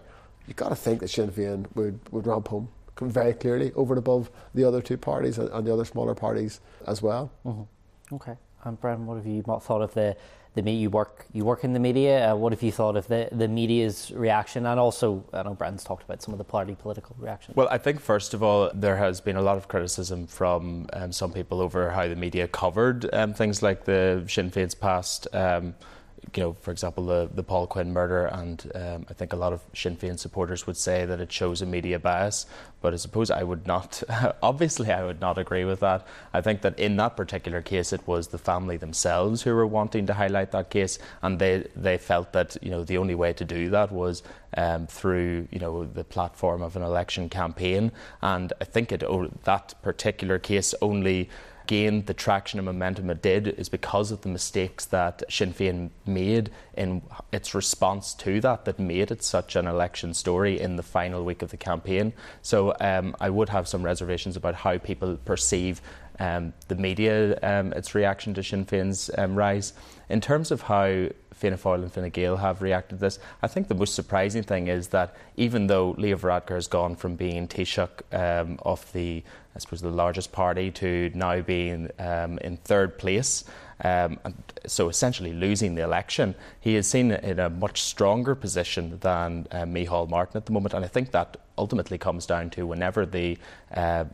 you've 0.47 0.57
got 0.57 0.69
to 0.69 0.75
think 0.75 0.99
that 0.99 1.09
Sinn 1.09 1.31
Féin 1.31 1.65
would, 1.75 1.99
would 2.11 2.27
ramp 2.27 2.49
home 2.49 2.69
very 2.99 3.33
clearly 3.33 3.71
over 3.73 3.93
and 3.93 3.99
above 3.99 4.29
the 4.53 4.63
other 4.63 4.81
two 4.81 4.97
parties 4.97 5.37
and, 5.37 5.49
and 5.49 5.67
the 5.67 5.73
other 5.73 5.85
smaller 5.85 6.15
parties 6.15 6.59
as 6.87 7.01
well. 7.01 7.31
Mm-hmm. 7.45 8.15
Okay. 8.15 8.35
And 8.63 8.79
Brendan, 8.79 9.05
what 9.05 9.15
have 9.15 9.27
you 9.27 9.41
thought 9.43 9.81
of 9.81 9.93
the 9.93 10.17
the 10.57 10.63
media 10.63 10.81
you 10.81 10.89
work 10.89 11.25
you 11.33 11.45
work 11.45 11.63
in 11.63 11.71
the 11.71 11.79
media. 11.79 12.31
Uh, 12.31 12.35
what 12.35 12.51
have 12.51 12.63
you 12.63 12.71
thought 12.71 12.97
of 12.97 13.07
the, 13.07 13.29
the 13.31 13.47
media's 13.47 14.11
reaction, 14.11 14.65
and 14.65 14.79
also 14.79 15.23
I 15.31 15.43
know 15.43 15.53
Brendan's 15.53 15.83
talked 15.83 16.03
about 16.03 16.21
some 16.21 16.33
of 16.33 16.39
the 16.39 16.43
party 16.43 16.75
political 16.75 17.15
reaction. 17.19 17.53
Well, 17.55 17.69
I 17.69 17.77
think 17.77 17.99
first 18.01 18.33
of 18.33 18.41
all 18.43 18.71
there 18.73 18.97
has 18.97 19.21
been 19.21 19.37
a 19.37 19.41
lot 19.41 19.57
of 19.57 19.67
criticism 19.67 20.27
from 20.27 20.87
um, 20.93 21.11
some 21.11 21.31
people 21.31 21.61
over 21.61 21.91
how 21.91 22.07
the 22.07 22.15
media 22.15 22.47
covered 22.47 23.07
um, 23.13 23.33
things 23.33 23.61
like 23.61 23.85
the 23.85 24.25
Sinn 24.27 24.49
Féin's 24.51 24.75
past. 24.75 25.27
Um, 25.33 25.75
you 26.35 26.43
know, 26.43 26.53
for 26.53 26.71
example, 26.71 27.05
the, 27.05 27.29
the 27.33 27.43
Paul 27.43 27.67
Quinn 27.67 27.93
murder, 27.93 28.25
and 28.25 28.71
um, 28.75 29.05
I 29.09 29.13
think 29.13 29.33
a 29.33 29.35
lot 29.35 29.53
of 29.53 29.61
Sinn 29.73 29.95
Féin 29.95 30.19
supporters 30.19 30.67
would 30.67 30.77
say 30.77 31.05
that 31.05 31.19
it 31.19 31.31
shows 31.31 31.61
a 31.61 31.65
media 31.65 31.99
bias. 31.99 32.45
But 32.81 32.93
I 32.93 32.97
suppose 32.97 33.31
I 33.31 33.43
would 33.43 33.65
not, 33.65 34.03
obviously, 34.43 34.91
I 34.91 35.03
would 35.03 35.19
not 35.19 35.37
agree 35.37 35.65
with 35.65 35.79
that. 35.79 36.05
I 36.33 36.41
think 36.41 36.61
that 36.61 36.77
in 36.79 36.95
that 36.97 37.17
particular 37.17 37.61
case, 37.61 37.91
it 37.91 38.05
was 38.07 38.27
the 38.27 38.37
family 38.37 38.77
themselves 38.77 39.41
who 39.41 39.55
were 39.55 39.65
wanting 39.65 40.05
to 40.07 40.13
highlight 40.13 40.51
that 40.51 40.69
case, 40.69 40.99
and 41.21 41.39
they, 41.39 41.67
they 41.75 41.97
felt 41.97 42.33
that 42.33 42.57
you 42.61 42.69
know 42.69 42.83
the 42.83 42.97
only 42.97 43.15
way 43.15 43.33
to 43.33 43.45
do 43.45 43.69
that 43.69 43.91
was 43.91 44.21
um, 44.55 44.87
through 44.87 45.47
you 45.51 45.59
know 45.59 45.85
the 45.85 46.03
platform 46.03 46.61
of 46.61 46.75
an 46.75 46.83
election 46.83 47.29
campaign. 47.29 47.91
And 48.21 48.53
I 48.61 48.65
think 48.65 48.91
it 48.91 49.03
that 49.43 49.73
particular 49.81 50.39
case 50.39 50.75
only 50.81 51.29
gained 51.67 52.05
the 52.05 52.13
traction 52.13 52.59
and 52.59 52.65
momentum 52.65 53.09
it 53.09 53.21
did 53.21 53.47
is 53.47 53.69
because 53.69 54.11
of 54.11 54.21
the 54.21 54.29
mistakes 54.29 54.85
that 54.85 55.23
Sinn 55.29 55.53
Féin 55.53 55.89
made 56.05 56.49
in 56.75 57.01
its 57.31 57.53
response 57.53 58.13
to 58.15 58.39
that, 58.41 58.65
that 58.65 58.79
made 58.79 59.11
it 59.11 59.23
such 59.23 59.55
an 59.55 59.67
election 59.67 60.13
story 60.13 60.59
in 60.59 60.77
the 60.77 60.83
final 60.83 61.23
week 61.23 61.41
of 61.41 61.51
the 61.51 61.57
campaign. 61.57 62.13
So 62.41 62.73
um, 62.79 63.15
I 63.19 63.29
would 63.29 63.49
have 63.49 63.67
some 63.67 63.83
reservations 63.83 64.35
about 64.35 64.55
how 64.55 64.77
people 64.77 65.17
perceive 65.25 65.81
um, 66.19 66.53
the 66.67 66.75
media, 66.75 67.37
um, 67.43 67.73
its 67.73 67.95
reaction 67.95 68.33
to 68.35 68.43
Sinn 68.43 68.65
Féin's 68.65 69.09
um, 69.17 69.35
rise. 69.35 69.73
In 70.09 70.21
terms 70.21 70.51
of 70.51 70.61
how 70.63 71.09
Fianna 71.33 71.57
Fáil 71.57 71.83
and 71.83 71.91
Fine 71.91 72.09
Gael 72.09 72.37
have 72.37 72.61
reacted 72.61 72.97
to 72.97 73.01
this, 73.01 73.19
I 73.41 73.47
think 73.47 73.67
the 73.67 73.75
most 73.75 73.93
surprising 73.93 74.43
thing 74.43 74.67
is 74.67 74.87
that 74.89 75.15
even 75.35 75.67
though 75.67 75.95
Leo 75.97 76.17
Varadkar 76.17 76.55
has 76.55 76.67
gone 76.67 76.95
from 76.95 77.15
being 77.15 77.47
Taoiseach 77.47 78.01
um, 78.11 78.59
of 78.63 78.91
the, 78.93 79.23
I 79.55 79.59
suppose, 79.59 79.81
the 79.81 79.89
largest 79.89 80.31
party 80.31 80.71
to 80.71 81.11
now 81.13 81.41
being 81.41 81.89
um, 81.99 82.37
in 82.39 82.57
third 82.57 82.97
place, 82.97 83.43
um, 83.83 84.17
so 84.65 84.89
essentially 84.89 85.33
losing 85.33 85.75
the 85.75 85.83
election, 85.83 86.33
he 86.59 86.75
is 86.75 86.87
seen 86.87 87.11
in 87.11 87.39
a 87.39 87.49
much 87.49 87.81
stronger 87.81 88.33
position 88.33 88.97
than 88.99 89.47
uh, 89.51 89.57
Micheál 89.57 90.09
Martin 90.09 90.37
at 90.37 90.47
the 90.47 90.51
moment. 90.51 90.73
And 90.73 90.83
I 90.83 90.87
think 90.87 91.11
that 91.11 91.37
ultimately 91.57 91.97
comes 91.97 92.25
down 92.25 92.49
to 92.51 92.65
whenever 92.65 93.05
the 93.05 93.37
uh, 93.75 94.05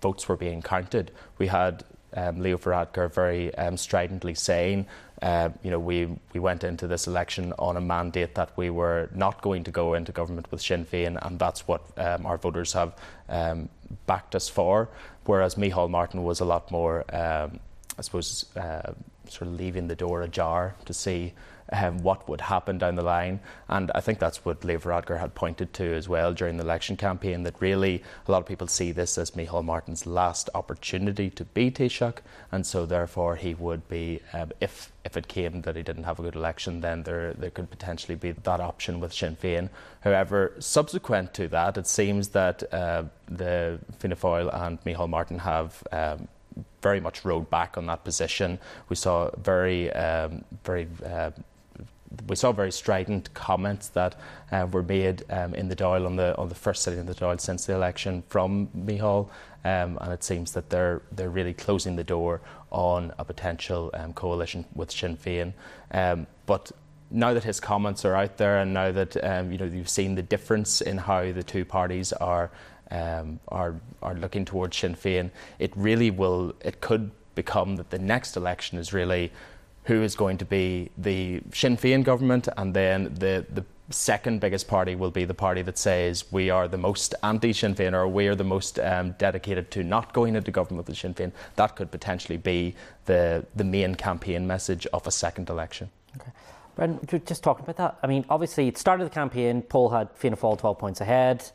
votes 0.00 0.28
were 0.28 0.36
being 0.36 0.62
counted, 0.62 1.10
we 1.38 1.46
had 1.46 1.84
um, 2.14 2.40
Leo 2.40 2.56
Varadkar 2.56 3.12
very 3.12 3.54
um, 3.54 3.76
stridently 3.76 4.34
saying, 4.34 4.86
uh, 5.20 5.50
you 5.62 5.70
know, 5.70 5.78
we, 5.78 6.08
we 6.32 6.40
went 6.40 6.64
into 6.64 6.86
this 6.86 7.06
election 7.06 7.52
on 7.58 7.76
a 7.76 7.80
mandate 7.80 8.34
that 8.36 8.56
we 8.56 8.70
were 8.70 9.08
not 9.14 9.42
going 9.42 9.64
to 9.64 9.70
go 9.70 9.94
into 9.94 10.12
government 10.12 10.50
with 10.50 10.60
Sinn 10.60 10.86
Féin, 10.86 11.18
and 11.26 11.38
that's 11.38 11.66
what 11.66 11.82
um, 11.96 12.24
our 12.24 12.38
voters 12.38 12.72
have 12.72 12.94
um, 13.28 13.68
backed 14.06 14.34
us 14.34 14.48
for. 14.48 14.88
Whereas 15.24 15.56
Micheál 15.56 15.90
Martin 15.90 16.22
was 16.22 16.40
a 16.40 16.44
lot 16.44 16.70
more, 16.70 17.04
um, 17.14 17.58
I 17.98 18.02
suppose, 18.02 18.46
uh, 18.56 18.92
sort 19.28 19.48
of 19.48 19.54
leaving 19.58 19.88
the 19.88 19.96
door 19.96 20.22
ajar 20.22 20.74
to 20.86 20.94
see 20.94 21.34
um, 21.72 22.02
what 22.02 22.28
would 22.28 22.40
happen 22.40 22.78
down 22.78 22.94
the 22.94 23.02
line. 23.02 23.40
And 23.68 23.90
I 23.94 24.00
think 24.00 24.18
that's 24.18 24.44
what 24.44 24.64
Leo 24.64 24.78
Varadkar 24.78 25.20
had 25.20 25.34
pointed 25.34 25.72
to 25.74 25.94
as 25.94 26.08
well 26.08 26.32
during 26.32 26.56
the 26.56 26.64
election 26.64 26.96
campaign 26.96 27.42
that 27.42 27.60
really 27.60 28.02
a 28.26 28.32
lot 28.32 28.38
of 28.38 28.46
people 28.46 28.66
see 28.66 28.92
this 28.92 29.18
as 29.18 29.32
Micheál 29.32 29.64
Martin's 29.64 30.06
last 30.06 30.48
opportunity 30.54 31.30
to 31.30 31.44
be 31.44 31.70
Taoiseach. 31.70 32.18
And 32.50 32.66
so, 32.66 32.86
therefore, 32.86 33.36
he 33.36 33.54
would 33.54 33.88
be, 33.88 34.20
um, 34.32 34.52
if, 34.60 34.92
if 35.04 35.16
it 35.16 35.28
came 35.28 35.62
that 35.62 35.76
he 35.76 35.82
didn't 35.82 36.04
have 36.04 36.18
a 36.18 36.22
good 36.22 36.34
election, 36.34 36.80
then 36.80 37.02
there, 37.02 37.32
there 37.34 37.50
could 37.50 37.70
potentially 37.70 38.14
be 38.14 38.32
that 38.32 38.60
option 38.60 39.00
with 39.00 39.12
Sinn 39.12 39.36
Féin. 39.36 39.68
However, 40.00 40.54
subsequent 40.58 41.34
to 41.34 41.48
that, 41.48 41.76
it 41.76 41.86
seems 41.86 42.28
that 42.28 42.62
uh, 42.72 43.04
the 43.26 43.78
Fianna 43.98 44.16
Fáil 44.16 44.54
and 44.66 44.82
Micheál 44.84 45.08
Martin 45.08 45.40
have. 45.40 45.82
Um, 45.92 46.28
very 46.82 47.00
much 47.00 47.24
rode 47.24 47.50
back 47.50 47.76
on 47.76 47.86
that 47.86 48.04
position. 48.04 48.58
We 48.88 48.96
saw 48.96 49.30
very, 49.36 49.92
um, 49.92 50.44
very 50.64 50.88
uh, 51.04 51.30
we 52.26 52.36
saw 52.36 52.52
very 52.52 52.72
strident 52.72 53.32
comments 53.34 53.88
that 53.88 54.14
uh, 54.50 54.66
were 54.70 54.82
made 54.82 55.24
um, 55.30 55.54
in 55.54 55.68
the 55.68 55.76
Dáil 55.76 56.06
on 56.06 56.16
the 56.16 56.36
on 56.36 56.48
the 56.48 56.54
first 56.54 56.82
sitting 56.82 57.00
of 57.00 57.06
the 57.06 57.14
Dáil 57.14 57.40
since 57.40 57.66
the 57.66 57.74
election 57.74 58.22
from 58.28 58.68
Micheál, 58.68 59.28
um, 59.64 59.98
and 60.00 60.12
it 60.12 60.24
seems 60.24 60.52
that 60.52 60.70
they're 60.70 61.02
they're 61.12 61.30
really 61.30 61.54
closing 61.54 61.96
the 61.96 62.04
door 62.04 62.40
on 62.70 63.12
a 63.18 63.24
potential 63.24 63.90
um, 63.94 64.12
coalition 64.12 64.64
with 64.74 64.90
Sinn 64.90 65.16
Féin. 65.16 65.52
Um, 65.90 66.26
but 66.46 66.72
now 67.10 67.32
that 67.34 67.44
his 67.44 67.60
comments 67.60 68.04
are 68.04 68.14
out 68.14 68.36
there, 68.36 68.58
and 68.58 68.72
now 68.72 68.92
that 68.92 69.22
um, 69.24 69.52
you 69.52 69.58
know 69.58 69.66
you've 69.66 69.88
seen 69.88 70.14
the 70.14 70.22
difference 70.22 70.80
in 70.80 70.98
how 70.98 71.32
the 71.32 71.42
two 71.42 71.64
parties 71.64 72.12
are 72.14 72.50
um, 72.90 73.40
are 73.48 73.74
are 74.02 74.14
looking 74.14 74.44
towards 74.44 74.76
Sinn 74.76 74.94
Féin, 74.94 75.30
it 75.58 75.72
really 75.76 76.10
will 76.10 76.54
it 76.62 76.80
could 76.80 77.10
become 77.34 77.76
that 77.76 77.90
the 77.90 77.98
next 77.98 78.36
election 78.36 78.78
is 78.78 78.92
really 78.92 79.30
who 79.88 80.02
is 80.02 80.14
going 80.14 80.36
to 80.36 80.44
be 80.44 80.90
the 80.98 81.40
Sinn 81.52 81.76
Féin 81.76 82.04
government, 82.04 82.46
and 82.58 82.74
then 82.74 83.04
the, 83.14 83.46
the 83.50 83.64
second 83.88 84.38
biggest 84.38 84.68
party 84.68 84.94
will 84.94 85.10
be 85.10 85.24
the 85.24 85.32
party 85.32 85.62
that 85.62 85.78
says 85.78 86.30
we 86.30 86.50
are 86.50 86.68
the 86.68 86.76
most 86.76 87.14
anti 87.22 87.54
Sinn 87.54 87.74
Féin 87.74 87.94
or 87.94 88.06
we 88.06 88.28
are 88.28 88.34
the 88.34 88.44
most 88.44 88.78
um, 88.78 89.12
dedicated 89.12 89.70
to 89.70 89.82
not 89.82 90.12
going 90.12 90.36
into 90.36 90.50
government 90.50 90.86
with 90.86 90.98
Sinn 90.98 91.14
Féin. 91.14 91.32
That 91.56 91.74
could 91.74 91.90
potentially 91.90 92.36
be 92.36 92.74
the, 93.06 93.46
the 93.56 93.64
main 93.64 93.94
campaign 93.94 94.46
message 94.46 94.86
of 94.92 95.06
a 95.06 95.10
second 95.10 95.48
election. 95.48 95.88
Okay. 96.20 96.32
Brendan, 96.76 97.22
just 97.24 97.42
talking 97.42 97.64
about 97.64 97.78
that, 97.78 97.98
I 98.02 98.06
mean, 98.06 98.26
obviously, 98.28 98.68
at 98.68 98.74
the 98.74 98.80
start 98.80 99.00
of 99.00 99.08
the 99.08 99.14
campaign, 99.14 99.62
Paul 99.62 99.88
had 99.88 100.10
Fianna 100.14 100.36
Fáil 100.36 100.58
12 100.58 100.78
points 100.78 101.00
ahead, 101.00 101.50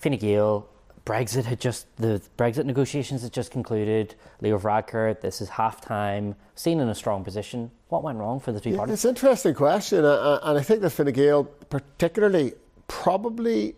Fine 0.00 0.18
Gael 0.18 0.68
Brexit 1.10 1.44
had 1.44 1.60
just 1.60 1.86
the 1.96 2.22
Brexit 2.38 2.66
negotiations 2.66 3.22
had 3.22 3.32
just 3.32 3.50
concluded. 3.50 4.14
Leo 4.40 4.56
Varadkar, 4.60 5.20
this 5.20 5.40
is 5.40 5.48
half 5.48 5.80
time, 5.80 6.36
seen 6.54 6.78
in 6.78 6.88
a 6.88 6.94
strong 6.94 7.24
position. 7.24 7.72
What 7.88 8.04
went 8.04 8.18
wrong 8.18 8.38
for 8.38 8.52
the 8.52 8.60
two 8.60 8.70
yeah, 8.70 8.76
parties? 8.76 8.94
It's 8.94 9.04
an 9.04 9.10
interesting 9.10 9.54
question, 9.54 10.04
and 10.04 10.56
I 10.58 10.62
think 10.62 10.82
that 10.82 10.90
Fine 10.90 11.10
Gael 11.10 11.44
particularly 11.68 12.52
probably 12.86 13.74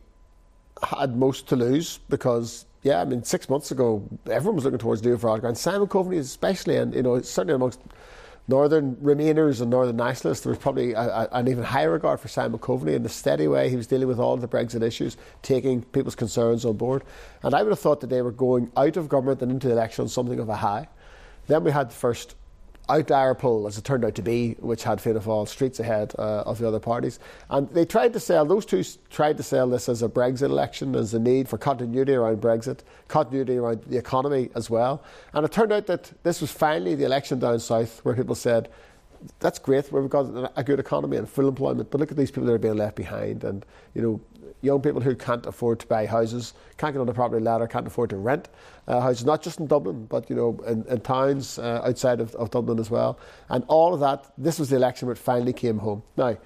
had 0.82 1.16
most 1.16 1.48
to 1.48 1.56
lose 1.56 2.00
because 2.10 2.66
yeah, 2.82 3.00
I 3.00 3.06
mean 3.06 3.24
six 3.24 3.48
months 3.48 3.70
ago 3.70 4.06
everyone 4.26 4.56
was 4.56 4.64
looking 4.64 4.78
towards 4.78 5.02
Leo 5.02 5.16
Varadkar 5.16 5.48
and 5.48 5.56
Simon 5.56 5.88
Coveney 5.88 6.18
especially, 6.18 6.76
and 6.76 6.94
you 6.94 7.02
know 7.02 7.18
certainly 7.22 7.54
amongst 7.54 7.80
Northern 8.48 8.96
Remainers 8.96 9.60
and 9.60 9.70
Northern 9.70 9.96
Nationalists, 9.96 10.42
there 10.42 10.50
was 10.50 10.58
probably 10.58 10.92
a, 10.92 11.00
a, 11.00 11.28
an 11.32 11.48
even 11.48 11.62
higher 11.62 11.90
regard 11.90 12.18
for 12.18 12.28
Simon 12.28 12.58
Coveney 12.58 12.94
in 12.94 13.02
the 13.02 13.08
steady 13.08 13.46
way 13.46 13.68
he 13.68 13.76
was 13.76 13.86
dealing 13.86 14.08
with 14.08 14.18
all 14.18 14.36
the 14.36 14.48
Brexit 14.48 14.82
issues, 14.82 15.16
taking 15.42 15.82
people's 15.82 16.16
concerns 16.16 16.64
on 16.64 16.76
board. 16.76 17.04
And 17.42 17.54
I 17.54 17.62
would 17.62 17.70
have 17.70 17.78
thought 17.78 18.00
that 18.00 18.10
they 18.10 18.20
were 18.20 18.32
going 18.32 18.72
out 18.76 18.96
of 18.96 19.08
government 19.08 19.42
and 19.42 19.52
into 19.52 19.68
the 19.68 19.74
election 19.74 20.02
on 20.02 20.08
something 20.08 20.40
of 20.40 20.48
a 20.48 20.56
high. 20.56 20.88
Then 21.46 21.62
we 21.62 21.70
had 21.70 21.90
the 21.90 21.94
first 21.94 22.34
outlier 22.88 23.34
poll, 23.34 23.66
as 23.66 23.78
it 23.78 23.84
turned 23.84 24.04
out 24.04 24.14
to 24.16 24.22
be, 24.22 24.52
which 24.58 24.82
had 24.82 25.00
Fianna 25.00 25.20
Fáil 25.20 25.46
streets 25.46 25.80
ahead 25.80 26.12
uh, 26.18 26.42
of 26.42 26.58
the 26.58 26.66
other 26.66 26.80
parties. 26.80 27.18
And 27.48 27.68
they 27.70 27.84
tried 27.84 28.12
to 28.14 28.20
sell, 28.20 28.44
those 28.44 28.66
two 28.66 28.82
tried 29.10 29.36
to 29.36 29.42
sell 29.42 29.68
this 29.68 29.88
as 29.88 30.02
a 30.02 30.08
Brexit 30.08 30.50
election, 30.50 30.94
as 30.96 31.14
a 31.14 31.18
need 31.18 31.48
for 31.48 31.58
continuity 31.58 32.14
around 32.14 32.40
Brexit, 32.40 32.80
continuity 33.08 33.56
around 33.56 33.84
the 33.84 33.98
economy 33.98 34.50
as 34.54 34.68
well. 34.68 35.02
And 35.32 35.44
it 35.44 35.52
turned 35.52 35.72
out 35.72 35.86
that 35.86 36.12
this 36.22 36.40
was 36.40 36.50
finally 36.50 36.94
the 36.94 37.04
election 37.04 37.38
down 37.38 37.60
south 37.60 38.04
where 38.04 38.14
people 38.14 38.34
said, 38.34 38.68
that's 39.38 39.58
great, 39.58 39.92
we've 39.92 40.10
got 40.10 40.52
a 40.56 40.64
good 40.64 40.80
economy 40.80 41.16
and 41.16 41.28
full 41.28 41.46
employment, 41.48 41.90
but 41.90 42.00
look 42.00 42.10
at 42.10 42.16
these 42.16 42.32
people 42.32 42.44
that 42.46 42.52
are 42.54 42.58
being 42.58 42.76
left 42.76 42.96
behind. 42.96 43.44
And, 43.44 43.64
you 43.94 44.02
know, 44.02 44.20
young 44.62 44.80
people 44.80 45.00
who 45.00 45.14
can't 45.14 45.44
afford 45.44 45.80
to 45.80 45.86
buy 45.86 46.06
houses, 46.06 46.54
can't 46.78 46.94
get 46.94 47.00
on 47.00 47.06
the 47.06 47.12
property 47.12 47.44
ladder, 47.44 47.66
can't 47.66 47.86
afford 47.86 48.10
to 48.10 48.16
rent 48.16 48.48
uh, 48.88 49.00
houses, 49.00 49.26
not 49.26 49.42
just 49.42 49.60
in 49.60 49.66
Dublin, 49.66 50.06
but 50.06 50.30
you 50.30 50.36
know, 50.36 50.58
in, 50.66 50.84
in 50.86 51.00
towns 51.00 51.58
uh, 51.58 51.82
outside 51.84 52.20
of, 52.20 52.34
of, 52.36 52.50
Dublin 52.50 52.78
as 52.78 52.90
well. 52.90 53.18
And 53.48 53.64
all 53.68 53.92
of 53.92 54.00
that, 54.00 54.32
this 54.38 54.58
was 54.58 54.70
the 54.70 54.76
election 54.76 55.06
where 55.06 55.12
it 55.12 55.18
finally 55.18 55.52
came 55.52 55.78
home. 55.78 56.02
Now, 56.16 56.38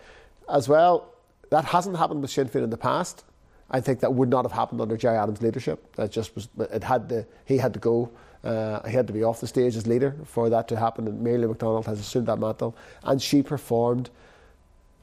as 0.49 0.69
well, 0.69 1.13
that 1.51 1.65
hasn't 1.67 1.97
happened 1.97 2.23
with 2.23 2.31
Sinn 2.31 2.49
Féin 2.49 2.65
in 2.65 2.71
the 2.71 2.77
past. 2.77 3.25
I 3.71 3.81
think 3.81 4.01
that 4.01 4.15
would 4.15 4.29
not 4.29 4.45
have 4.45 4.53
happened 4.53 4.81
under 4.81 4.97
Gerry 4.97 5.17
Adams' 5.17 5.43
leadership. 5.43 5.95
That 5.97 6.11
just 6.11 6.35
was, 6.35 6.49
it 6.59 6.85
had 6.85 7.09
to, 7.11 7.27
he 7.45 7.59
had 7.59 7.75
to 7.75 7.81
go. 7.81 8.11
Uh, 8.45 8.87
he 8.87 8.95
had 8.95 9.09
to 9.09 9.13
be 9.13 9.25
off 9.25 9.41
the 9.41 9.47
stage 9.47 9.75
as 9.75 9.89
leader 9.89 10.15
for 10.25 10.49
that 10.51 10.69
to 10.69 10.77
happen, 10.77 11.09
and 11.09 11.21
Mary 11.21 11.39
Lou 11.39 11.49
McDonald 11.49 11.85
has 11.87 11.99
assumed 11.99 12.29
that 12.29 12.39
mantle, 12.39 12.77
and 13.03 13.21
she 13.21 13.43
performed 13.43 14.09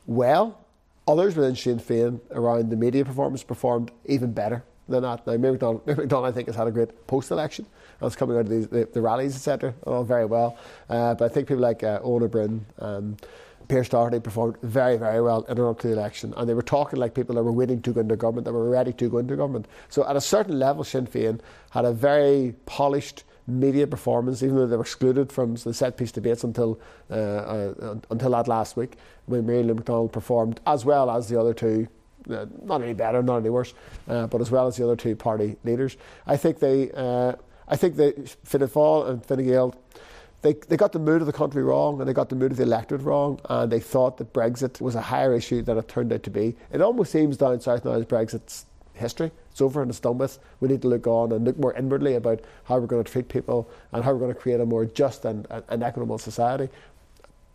well 0.05 0.62
others 1.07 1.35
within 1.35 1.55
Sinn 1.55 1.79
Féin 1.79 2.19
around 2.31 2.69
the 2.69 2.75
media 2.75 3.05
performance 3.05 3.43
performed 3.43 3.91
even 4.05 4.33
better 4.33 4.63
than 4.87 5.03
that. 5.03 5.25
Now, 5.25 5.37
Mary 5.37 5.53
McDonald, 5.53 5.85
Mary 5.85 5.97
McDonald 5.97 6.27
I 6.27 6.31
think, 6.31 6.47
has 6.47 6.55
had 6.55 6.67
a 6.67 6.71
great 6.71 7.07
post-election. 7.07 7.65
That's 7.99 8.15
coming 8.15 8.35
out 8.35 8.41
of 8.41 8.49
these, 8.49 8.67
the, 8.67 8.87
the 8.91 9.01
rallies, 9.01 9.35
etc. 9.35 9.73
all 9.85 10.03
very 10.03 10.25
well. 10.25 10.57
Uh, 10.89 11.15
but 11.15 11.25
I 11.25 11.33
think 11.33 11.47
people 11.47 11.61
like 11.61 11.83
uh, 11.83 11.99
Ó 12.03 12.19
Broin, 12.27 12.65
um, 12.79 13.17
Pearse 13.67 13.89
Doherty 13.89 14.19
performed 14.19 14.57
very, 14.61 14.97
very 14.97 15.21
well 15.21 15.43
in 15.43 15.57
and 15.57 15.67
up 15.67 15.79
to 15.79 15.87
the 15.87 15.93
election. 15.93 16.33
And 16.35 16.49
they 16.49 16.53
were 16.53 16.61
talking 16.61 16.99
like 16.99 17.13
people 17.13 17.35
that 17.35 17.43
were 17.43 17.51
waiting 17.51 17.81
to 17.83 17.93
go 17.93 18.01
into 18.01 18.17
government, 18.17 18.45
that 18.45 18.53
were 18.53 18.69
ready 18.69 18.91
to 18.93 19.09
go 19.09 19.19
into 19.19 19.35
government. 19.35 19.67
So 19.89 20.05
at 20.05 20.15
a 20.15 20.21
certain 20.21 20.59
level, 20.59 20.83
Sinn 20.83 21.07
Féin 21.07 21.39
had 21.69 21.85
a 21.85 21.93
very 21.93 22.55
polished 22.65 23.23
media 23.47 23.87
performance, 23.87 24.41
even 24.41 24.55
though 24.55 24.67
they 24.67 24.75
were 24.75 24.83
excluded 24.83 25.31
from 25.31 25.55
the 25.55 25.73
set 25.73 25.97
piece 25.97 26.11
debates 26.11 26.43
until 26.43 26.79
uh, 27.11 27.13
uh, 27.13 27.95
until 28.09 28.31
that 28.31 28.47
last 28.47 28.77
week, 28.77 28.95
when 29.25 29.45
Mary 29.45 29.63
Lou 29.63 29.73
McDonald 29.73 30.11
performed 30.13 30.59
as 30.65 30.85
well 30.85 31.09
as 31.09 31.27
the 31.27 31.39
other 31.39 31.53
two 31.53 31.87
uh, 32.29 32.45
not 32.63 32.81
any 32.81 32.93
better, 32.93 33.21
not 33.21 33.37
any 33.37 33.49
worse, 33.49 33.73
uh, 34.07 34.27
but 34.27 34.41
as 34.41 34.51
well 34.51 34.67
as 34.67 34.77
the 34.77 34.83
other 34.83 34.95
two 34.95 35.15
party 35.15 35.57
leaders. 35.63 35.97
I 36.25 36.37
think 36.37 36.59
they, 36.59 36.91
uh, 36.91 37.33
I 37.67 37.75
think 37.75 37.95
they, 37.95 38.13
Fianna 38.43 38.67
Fáil 38.67 39.09
and 39.09 39.25
Fine 39.25 39.45
Gael, 39.45 39.75
they, 40.41 40.53
they 40.53 40.77
got 40.77 40.91
the 40.91 40.99
mood 40.99 41.21
of 41.21 41.27
the 41.27 41.33
country 41.33 41.63
wrong 41.63 41.99
and 41.99 42.07
they 42.07 42.13
got 42.13 42.29
the 42.29 42.35
mood 42.35 42.51
of 42.51 42.57
the 42.57 42.63
electorate 42.63 43.01
wrong 43.01 43.39
and 43.49 43.71
they 43.71 43.79
thought 43.79 44.17
that 44.17 44.33
Brexit 44.33 44.81
was 44.81 44.95
a 44.95 45.01
higher 45.01 45.33
issue 45.33 45.61
than 45.61 45.77
it 45.77 45.87
turned 45.87 46.11
out 46.11 46.23
to 46.23 46.29
be. 46.29 46.55
It 46.71 46.81
almost 46.81 47.11
seems 47.11 47.37
down 47.37 47.59
south 47.61 47.85
now 47.85 47.91
as 47.91 48.05
Brexit's 48.05 48.65
history. 48.93 49.31
It's 49.53 49.61
over 49.61 49.83
and 49.83 49.91
it's 49.91 49.99
done 49.99 50.17
with. 50.17 50.39
We 50.61 50.67
need 50.67 50.81
to 50.81 50.87
look 50.87 51.05
on 51.05 51.31
and 51.31 51.45
look 51.45 51.59
more 51.59 51.75
inwardly 51.75 52.15
about 52.15 52.41
how 52.63 52.79
we're 52.79 52.87
going 52.87 53.03
to 53.03 53.11
treat 53.11 53.29
people 53.29 53.69
and 53.91 54.03
how 54.03 54.11
we're 54.11 54.19
going 54.19 54.33
to 54.33 54.39
create 54.39 54.59
a 54.59 54.65
more 54.65 54.85
just 54.85 55.25
and, 55.25 55.47
and 55.69 55.83
equitable 55.83 56.17
society. 56.17 56.69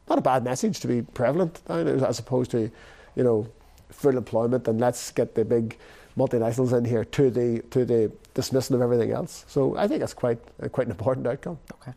Not 0.09 0.19
a 0.19 0.23
bad 0.23 0.45
message 0.45 0.78
to 0.81 0.87
be 0.87 1.02
prevalent 1.02 1.61
as 1.69 2.21
opposed 2.21 2.52
to, 2.52 2.71
you 3.17 3.25
know, 3.25 3.49
full 3.90 4.17
employment 4.17 4.69
and 4.69 4.81
let's 4.81 5.11
get 5.11 5.35
the 5.35 5.45
big 5.45 5.76
multinationals 6.17 6.76
in 6.76 6.85
here 6.85 7.05
to 7.05 7.31
the 7.31 7.62
to 7.71 7.85
the 7.85 8.12
dismissal 8.33 8.76
of 8.76 8.83
everything 8.83 9.11
else. 9.11 9.45
So 9.49 9.76
I 9.76 9.88
think 9.88 10.00
that's 10.00 10.14
quite 10.14 10.38
uh, 10.62 10.69
quite 10.69 10.87
an 10.87 10.93
important 10.93 11.26
outcome. 11.26 11.59
Okay. 11.83 11.93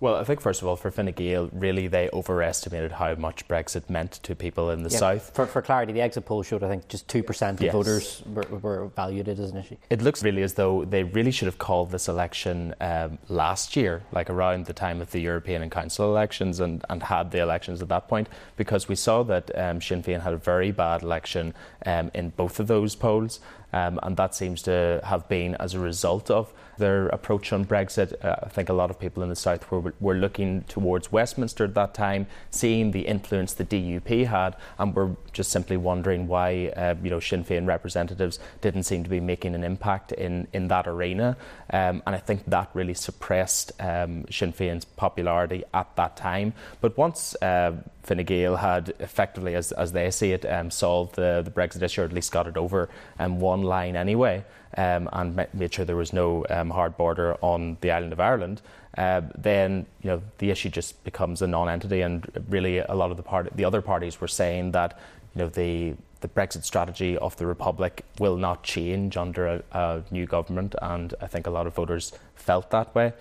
Well, 0.00 0.14
I 0.14 0.24
think 0.24 0.40
first 0.40 0.62
of 0.62 0.68
all, 0.68 0.76
for 0.76 0.90
Fine 0.90 1.12
Gael, 1.12 1.50
really 1.52 1.86
they 1.86 2.08
overestimated 2.12 2.92
how 2.92 3.14
much 3.16 3.46
Brexit 3.46 3.90
meant 3.90 4.12
to 4.22 4.34
people 4.34 4.70
in 4.70 4.82
the 4.82 4.88
yeah, 4.88 4.98
south. 4.98 5.34
For, 5.34 5.46
for 5.46 5.60
clarity, 5.60 5.92
the 5.92 6.00
exit 6.00 6.24
poll 6.24 6.42
showed 6.42 6.64
I 6.64 6.68
think 6.68 6.88
just 6.88 7.06
two 7.06 7.22
percent 7.22 7.60
of 7.60 7.64
yes. 7.64 7.72
voters 7.72 8.22
were, 8.26 8.42
were, 8.42 8.86
valued 8.96 9.28
it 9.28 9.38
as 9.38 9.50
an 9.50 9.58
issue. 9.58 9.76
It 9.90 10.00
looks 10.00 10.22
really 10.22 10.42
as 10.42 10.54
though 10.54 10.86
they 10.86 11.02
really 11.04 11.30
should 11.30 11.46
have 11.46 11.58
called 11.58 11.90
this 11.90 12.08
election 12.08 12.74
um, 12.80 13.18
last 13.28 13.76
year, 13.76 14.02
like 14.10 14.30
around 14.30 14.64
the 14.66 14.72
time 14.72 15.02
of 15.02 15.10
the 15.10 15.20
European 15.20 15.60
and 15.62 15.70
Council 15.70 16.06
elections, 16.06 16.60
and, 16.60 16.82
and 16.88 17.02
had 17.02 17.30
the 17.30 17.40
elections 17.40 17.82
at 17.82 17.88
that 17.88 18.08
point, 18.08 18.28
because 18.56 18.88
we 18.88 18.94
saw 18.94 19.22
that 19.24 19.50
um, 19.58 19.82
Sinn 19.82 20.02
Féin 20.02 20.22
had 20.22 20.32
a 20.32 20.38
very 20.38 20.70
bad 20.70 21.02
election 21.02 21.52
um, 21.84 22.10
in 22.14 22.30
both 22.30 22.58
of 22.58 22.68
those 22.68 22.94
polls. 22.94 23.40
Um, 23.72 24.00
and 24.02 24.16
that 24.16 24.34
seems 24.34 24.62
to 24.62 25.00
have 25.04 25.28
been 25.28 25.54
as 25.56 25.74
a 25.74 25.80
result 25.80 26.30
of 26.30 26.52
their 26.80 27.06
approach 27.08 27.52
on 27.52 27.64
Brexit. 27.64 28.12
Uh, 28.24 28.36
I 28.42 28.48
think 28.48 28.68
a 28.68 28.72
lot 28.72 28.90
of 28.90 28.98
people 28.98 29.22
in 29.22 29.28
the 29.28 29.36
south 29.36 29.70
were, 29.70 29.94
were 30.00 30.14
looking 30.14 30.62
towards 30.62 31.12
Westminster 31.12 31.64
at 31.64 31.74
that 31.74 31.94
time, 31.94 32.26
seeing 32.50 32.90
the 32.90 33.02
influence 33.02 33.52
the 33.52 33.64
DUP 33.64 34.26
had, 34.26 34.56
and 34.78 34.94
were 34.94 35.14
just 35.32 35.52
simply 35.52 35.76
wondering 35.76 36.26
why 36.26 36.72
uh, 36.76 36.96
you 37.02 37.10
know 37.10 37.20
Sinn 37.20 37.44
Féin 37.44 37.66
representatives 37.66 38.40
didn't 38.60 38.82
seem 38.82 39.04
to 39.04 39.10
be 39.10 39.20
making 39.20 39.54
an 39.54 39.62
impact 39.62 40.10
in, 40.12 40.48
in 40.52 40.66
that 40.68 40.88
arena. 40.88 41.36
Um, 41.72 42.02
and 42.06 42.16
I 42.16 42.18
think 42.18 42.46
that 42.46 42.70
really 42.74 42.94
suppressed 42.94 43.72
um, 43.80 44.24
Sinn 44.30 44.52
Féin's 44.52 44.84
popularity 44.84 45.62
at 45.72 45.94
that 45.96 46.16
time. 46.16 46.54
But 46.80 46.96
once 46.96 47.36
uh, 47.42 47.72
Fine 48.02 48.24
Gael 48.24 48.56
had 48.56 48.94
effectively, 48.98 49.54
as, 49.54 49.72
as 49.72 49.92
they 49.92 50.10
see 50.10 50.32
it, 50.32 50.44
um, 50.46 50.70
solved 50.70 51.16
the, 51.16 51.42
the 51.44 51.50
Brexit 51.50 51.82
issue, 51.82 52.02
or 52.02 52.04
at 52.06 52.12
least 52.12 52.32
got 52.32 52.46
it 52.46 52.56
over 52.56 52.88
um, 53.18 53.40
one 53.40 53.59
line 53.62 53.96
anyway, 53.96 54.44
um, 54.76 55.08
and 55.12 55.46
made 55.52 55.74
sure 55.74 55.84
there 55.84 55.96
was 55.96 56.12
no 56.12 56.44
um, 56.50 56.70
hard 56.70 56.96
border 56.96 57.36
on 57.40 57.76
the 57.80 57.90
island 57.90 58.12
of 58.12 58.20
Ireland, 58.20 58.62
uh, 58.98 59.22
then 59.36 59.86
you 60.02 60.10
know 60.10 60.22
the 60.38 60.50
issue 60.50 60.68
just 60.68 61.02
becomes 61.04 61.42
a 61.42 61.46
non-entity, 61.46 62.00
and 62.00 62.26
really 62.48 62.78
a 62.78 62.94
lot 62.94 63.10
of 63.10 63.16
the 63.16 63.22
part 63.22 63.48
the 63.56 63.64
other 63.64 63.80
parties 63.80 64.20
were 64.20 64.28
saying 64.28 64.72
that 64.72 64.98
you 65.34 65.40
know 65.42 65.48
the 65.48 65.94
the 66.20 66.28
Brexit 66.28 66.64
strategy 66.64 67.16
of 67.16 67.36
the 67.36 67.46
Republic 67.46 68.04
will 68.18 68.36
not 68.36 68.62
change 68.62 69.16
under 69.16 69.46
a, 69.46 69.62
a 69.72 70.02
new 70.10 70.26
government, 70.26 70.74
and 70.82 71.14
I 71.20 71.26
think 71.26 71.46
a 71.46 71.50
lot 71.50 71.66
of 71.66 71.74
voters 71.74 72.12
felt 72.34 72.70
that 72.70 72.94
way. 72.94 73.12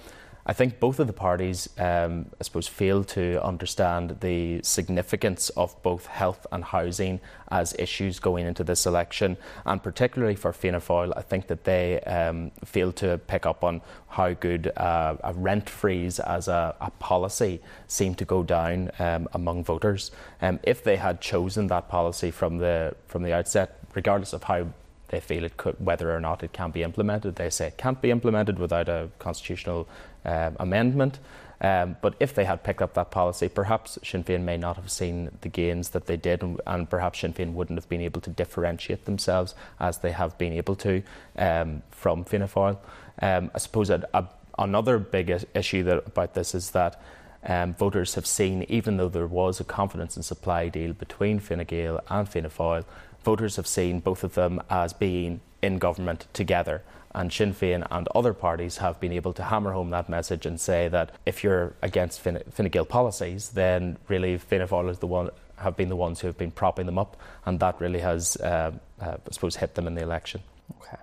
I 0.49 0.53
think 0.53 0.79
both 0.79 0.99
of 0.99 1.05
the 1.05 1.13
parties, 1.13 1.69
um, 1.77 2.25
I 2.41 2.43
suppose, 2.43 2.67
failed 2.67 3.07
to 3.09 3.39
understand 3.45 4.17
the 4.19 4.61
significance 4.63 5.49
of 5.49 5.79
both 5.83 6.07
health 6.07 6.47
and 6.51 6.63
housing 6.63 7.19
as 7.51 7.75
issues 7.77 8.17
going 8.17 8.47
into 8.47 8.63
this 8.63 8.87
election, 8.87 9.37
and 9.67 9.83
particularly 9.83 10.33
for 10.33 10.51
Fianna 10.51 10.79
Fáil, 10.79 11.13
I 11.15 11.21
think 11.21 11.45
that 11.49 11.65
they 11.65 11.99
um, 11.99 12.49
failed 12.65 12.95
to 12.95 13.19
pick 13.27 13.45
up 13.45 13.63
on 13.63 13.81
how 14.07 14.33
good 14.33 14.71
uh, 14.75 15.17
a 15.23 15.33
rent 15.33 15.69
freeze 15.69 16.19
as 16.19 16.47
a, 16.47 16.75
a, 16.81 16.89
policy 16.97 17.61
seemed 17.87 18.17
to 18.17 18.25
go 18.25 18.41
down 18.41 18.89
um, 18.97 19.29
among 19.33 19.63
voters. 19.63 20.09
Um, 20.41 20.59
if 20.63 20.83
they 20.83 20.95
had 20.95 21.21
chosen 21.21 21.67
that 21.67 21.89
policy 21.89 22.31
from 22.31 22.57
the 22.57 22.95
from 23.07 23.21
the 23.21 23.33
outset, 23.33 23.77
regardless 23.93 24.33
of 24.33 24.41
how 24.45 24.69
they 25.09 25.19
feel 25.19 25.43
it 25.43 25.57
could, 25.57 25.75
whether 25.79 26.15
or 26.15 26.19
not 26.19 26.43
it 26.43 26.53
can 26.53 26.71
be 26.71 26.83
implemented. 26.83 27.35
They 27.35 27.49
say 27.49 27.67
it 27.67 27.77
can't 27.77 28.01
be 28.01 28.11
implemented 28.11 28.57
without 28.57 28.87
a 28.87 29.09
constitutional 29.19 29.87
uh, 30.25 30.51
amendment. 30.59 31.19
Um, 31.61 31.97
but 32.01 32.15
if 32.19 32.33
they 32.33 32.45
had 32.45 32.63
picked 32.63 32.81
up 32.81 32.93
that 32.93 33.11
policy, 33.11 33.49
perhaps 33.49 33.99
Sinn 34.03 34.23
Féin 34.23 34.43
may 34.43 34.55
not 34.55 34.77
have 34.77 34.89
seen 34.89 35.29
the 35.41 35.49
gains 35.49 35.89
that 35.89 36.05
they 36.05 36.15
did, 36.15 36.41
and, 36.41 36.61
and 36.65 36.89
perhaps 36.89 37.19
Sinn 37.19 37.33
Féin 37.33 37.53
wouldn't 37.53 37.77
have 37.77 37.89
been 37.89 38.01
able 38.01 38.21
to 38.21 38.29
differentiate 38.29 39.05
themselves 39.05 39.55
as 39.79 39.97
they 39.97 40.11
have 40.11 40.37
been 40.37 40.53
able 40.53 40.75
to 40.77 41.03
um, 41.37 41.83
from 41.91 42.23
Fianna 42.23 42.47
Fáil. 42.47 42.77
Um, 43.21 43.51
I 43.53 43.57
suppose 43.57 43.89
a, 43.89 44.07
a, 44.13 44.25
another 44.57 44.99
big 44.99 45.45
issue 45.53 45.83
that, 45.83 46.07
about 46.07 46.33
this 46.33 46.55
is 46.55 46.71
that 46.71 47.01
um, 47.45 47.73
voters 47.73 48.15
have 48.15 48.25
seen, 48.25 48.63
even 48.69 48.97
though 48.97 49.09
there 49.09 49.27
was 49.27 49.59
a 49.59 49.65
confidence 49.65 50.15
and 50.15 50.23
supply 50.23 50.69
deal 50.69 50.93
between 50.93 51.39
Fine 51.39 51.65
Gael 51.65 51.99
and 52.09 52.27
Fianna 52.27 52.49
Fáil, 52.49 52.85
voters 53.23 53.57
have 53.57 53.67
seen 53.67 53.99
both 53.99 54.23
of 54.23 54.35
them 54.35 54.61
as 54.69 54.93
being 54.93 55.41
in 55.61 55.77
government 55.77 56.27
together. 56.31 56.83
And 57.15 57.33
Sinn 57.33 57.53
Féin 57.53 57.85
and 57.89 58.07
other 58.13 58.33
parties 58.33 58.77
have 58.77 58.99
been 58.99 59.11
able 59.11 59.33
to 59.33 59.43
hammer 59.43 59.71
home 59.71 59.89
that 59.89 60.09
message 60.09 60.45
and 60.45 60.59
say 60.59 60.87
that 60.89 61.11
if 61.25 61.43
you're 61.43 61.73
against 61.81 62.21
Fine, 62.21 62.43
Fine 62.51 62.69
Gael 62.69 62.85
policies, 62.85 63.49
then 63.49 63.97
really 64.07 64.37
Fianna 64.37 64.67
Fáil 64.67 64.89
is 64.89 64.99
the 64.99 65.07
one 65.07 65.29
have 65.57 65.75
been 65.75 65.89
the 65.89 65.95
ones 65.95 66.19
who 66.21 66.27
have 66.27 66.37
been 66.37 66.51
propping 66.51 66.85
them 66.85 66.97
up, 66.97 67.17
and 67.45 67.59
that 67.59 67.79
really 67.81 67.99
has, 67.99 68.37
uh, 68.37 68.71
uh, 69.01 69.17
I 69.27 69.31
suppose, 69.31 69.55
hit 69.57 69.75
them 69.75 69.87
in 69.87 69.95
the 69.95 70.01
election. 70.01 70.41
Okay. 70.81 70.97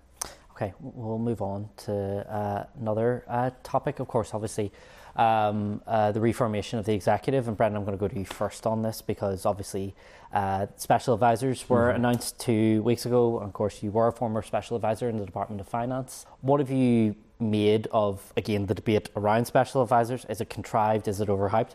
Okay, 0.52 0.72
we'll 0.80 1.18
move 1.18 1.42
on 1.42 1.68
to 1.84 1.92
uh, 1.92 2.64
another 2.80 3.24
uh, 3.28 3.50
topic. 3.62 4.00
Of 4.00 4.08
course, 4.08 4.32
obviously, 4.32 4.72
um, 5.16 5.80
uh, 5.86 6.12
the 6.12 6.20
reformation 6.20 6.78
of 6.78 6.84
the 6.84 6.92
executive. 6.92 7.48
And 7.48 7.56
Brendan, 7.56 7.78
I'm 7.78 7.84
going 7.84 7.96
to 7.96 8.00
go 8.00 8.08
to 8.08 8.18
you 8.18 8.24
first 8.24 8.66
on 8.66 8.82
this 8.82 9.02
because 9.02 9.46
obviously 9.46 9.94
uh, 10.32 10.66
special 10.76 11.14
advisors 11.14 11.68
were 11.68 11.88
mm-hmm. 11.88 11.96
announced 11.96 12.38
two 12.38 12.82
weeks 12.82 13.06
ago. 13.06 13.38
And 13.38 13.48
of 13.48 13.52
course, 13.52 13.82
you 13.82 13.90
were 13.90 14.08
a 14.08 14.12
former 14.12 14.42
special 14.42 14.76
advisor 14.76 15.08
in 15.08 15.18
the 15.18 15.26
Department 15.26 15.60
of 15.60 15.68
Finance. 15.68 16.26
What 16.40 16.60
have 16.60 16.70
you 16.70 17.16
made 17.38 17.86
of, 17.90 18.32
again, 18.36 18.66
the 18.66 18.74
debate 18.74 19.10
around 19.16 19.46
special 19.46 19.82
advisors? 19.82 20.24
Is 20.26 20.40
it 20.40 20.50
contrived? 20.50 21.08
Is 21.08 21.20
it 21.20 21.28
overhyped? 21.28 21.72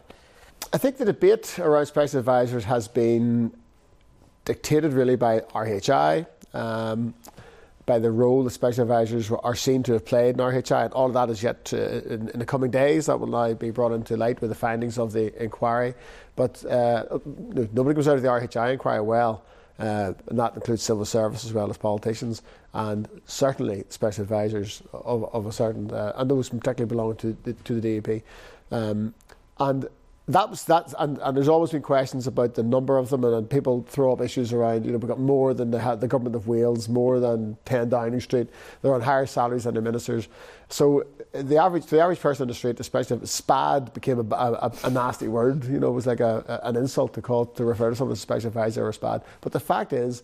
I 0.74 0.78
think 0.78 0.98
the 0.98 1.06
debate 1.06 1.60
around 1.60 1.88
special 1.88 2.20
advisors 2.20 2.64
has 2.66 2.88
been 2.88 3.52
dictated 4.46 4.94
really 4.94 5.16
by 5.16 5.40
RHI. 5.40 6.26
Um, 6.54 7.14
by 7.92 8.00
the 8.00 8.10
role 8.10 8.42
the 8.42 8.50
special 8.50 8.84
advisors 8.84 9.30
are 9.30 9.54
seen 9.54 9.84
to 9.84 9.92
have 9.92 10.06
played 10.06 10.36
in 10.36 10.38
RHI, 10.38 10.86
and 10.86 10.94
all 10.94 11.08
of 11.08 11.14
that 11.14 11.30
is 11.30 11.44
yet 11.44 11.66
to, 11.66 12.14
in, 12.14 12.30
in, 12.30 12.40
the 12.40 12.46
coming 12.46 12.72
days 12.72 13.08
that 13.08 13.20
will 13.20 13.28
now 13.28 13.54
be 13.54 13.70
brought 13.70 13.92
into 13.92 14.16
light 14.16 14.40
with 14.40 14.50
the 14.50 14.56
findings 14.56 14.98
of 14.98 15.12
the 15.12 15.44
inquiry. 15.44 15.94
But 16.38 16.64
uh, 16.64 17.20
nobody 17.26 17.94
comes 17.94 18.08
out 18.08 18.16
of 18.16 18.22
the 18.22 18.30
RHI 18.30 18.72
inquiry 18.72 19.02
well, 19.02 19.44
uh, 19.78 20.14
and 20.28 20.40
that 20.40 20.56
includes 20.56 20.84
civil 20.84 21.04
service 21.04 21.44
as 21.44 21.52
well 21.52 21.70
as 21.70 21.78
politicians, 21.78 22.44
and 22.74 23.10
certainly 23.26 23.84
special 23.90 24.22
advisors 24.24 24.82
of, 24.94 25.26
of 25.36 25.46
a 25.46 25.52
certain, 25.52 25.92
uh, 25.92 26.14
and 26.16 26.32
those 26.32 26.48
particularly 26.48 26.88
belonging 26.88 27.18
to 27.18 27.38
the, 27.44 27.52
to 27.52 27.82
the 27.82 28.00
DUP. 28.00 28.24
Um, 28.72 29.14
and 29.60 29.90
that 30.34 30.50
was 30.50 30.66
that, 30.66 30.94
and, 31.00 31.18
and 31.20 31.36
there's 31.36 31.48
always 31.48 31.72
been 31.72 31.82
questions 31.82 32.28
about 32.28 32.56
the 32.56 32.64
number 32.64 32.98
of 32.98 33.10
them, 33.10 33.24
and, 33.24 33.34
and 33.34 33.50
people 33.50 33.86
throw 33.88 34.14
up 34.14 34.22
issues 34.22 34.54
around. 34.54 34.86
You 34.86 34.92
know, 34.92 34.98
we've 34.98 35.08
got 35.08 35.20
more 35.20 35.54
than 35.54 35.72
the, 35.72 35.96
the 35.96 36.08
government 36.08 36.36
of 36.36 36.48
Wales, 36.48 36.90
more 36.90 37.20
than 37.20 37.58
10 37.66 37.90
Downing 37.90 38.20
Street. 38.20 38.50
They're 38.82 38.94
on 38.94 39.02
higher 39.02 39.26
salaries 39.26 39.64
than 39.64 39.76
the 39.76 39.82
ministers. 39.82 40.28
So 40.70 41.06
the 41.34 41.58
average, 41.58 41.86
the 41.88 42.00
average 42.00 42.20
person 42.20 42.44
on 42.44 42.48
the 42.48 42.54
street, 42.54 42.80
especially 42.80 43.18
if 43.18 43.24
SPAD 43.24 43.94
became 43.94 44.20
a, 44.20 44.36
a, 44.36 44.72
a 44.84 44.90
nasty 44.90 45.28
word. 45.28 45.66
You 45.66 45.80
know, 45.80 45.88
it 45.88 45.94
was 45.94 46.08
like 46.08 46.20
a, 46.20 46.60
an 46.64 46.76
insult 46.76 47.14
to 47.16 47.22
call 47.22 47.46
to 47.46 47.66
refer 47.66 47.90
to 47.90 47.96
someone 47.96 48.14
as 48.14 48.20
a 48.20 48.22
special 48.22 48.48
advisor 48.48 48.88
or 48.88 48.92
SPAD. 48.92 49.24
But 49.42 49.52
the 49.52 49.60
fact 49.60 49.94
is, 49.94 50.24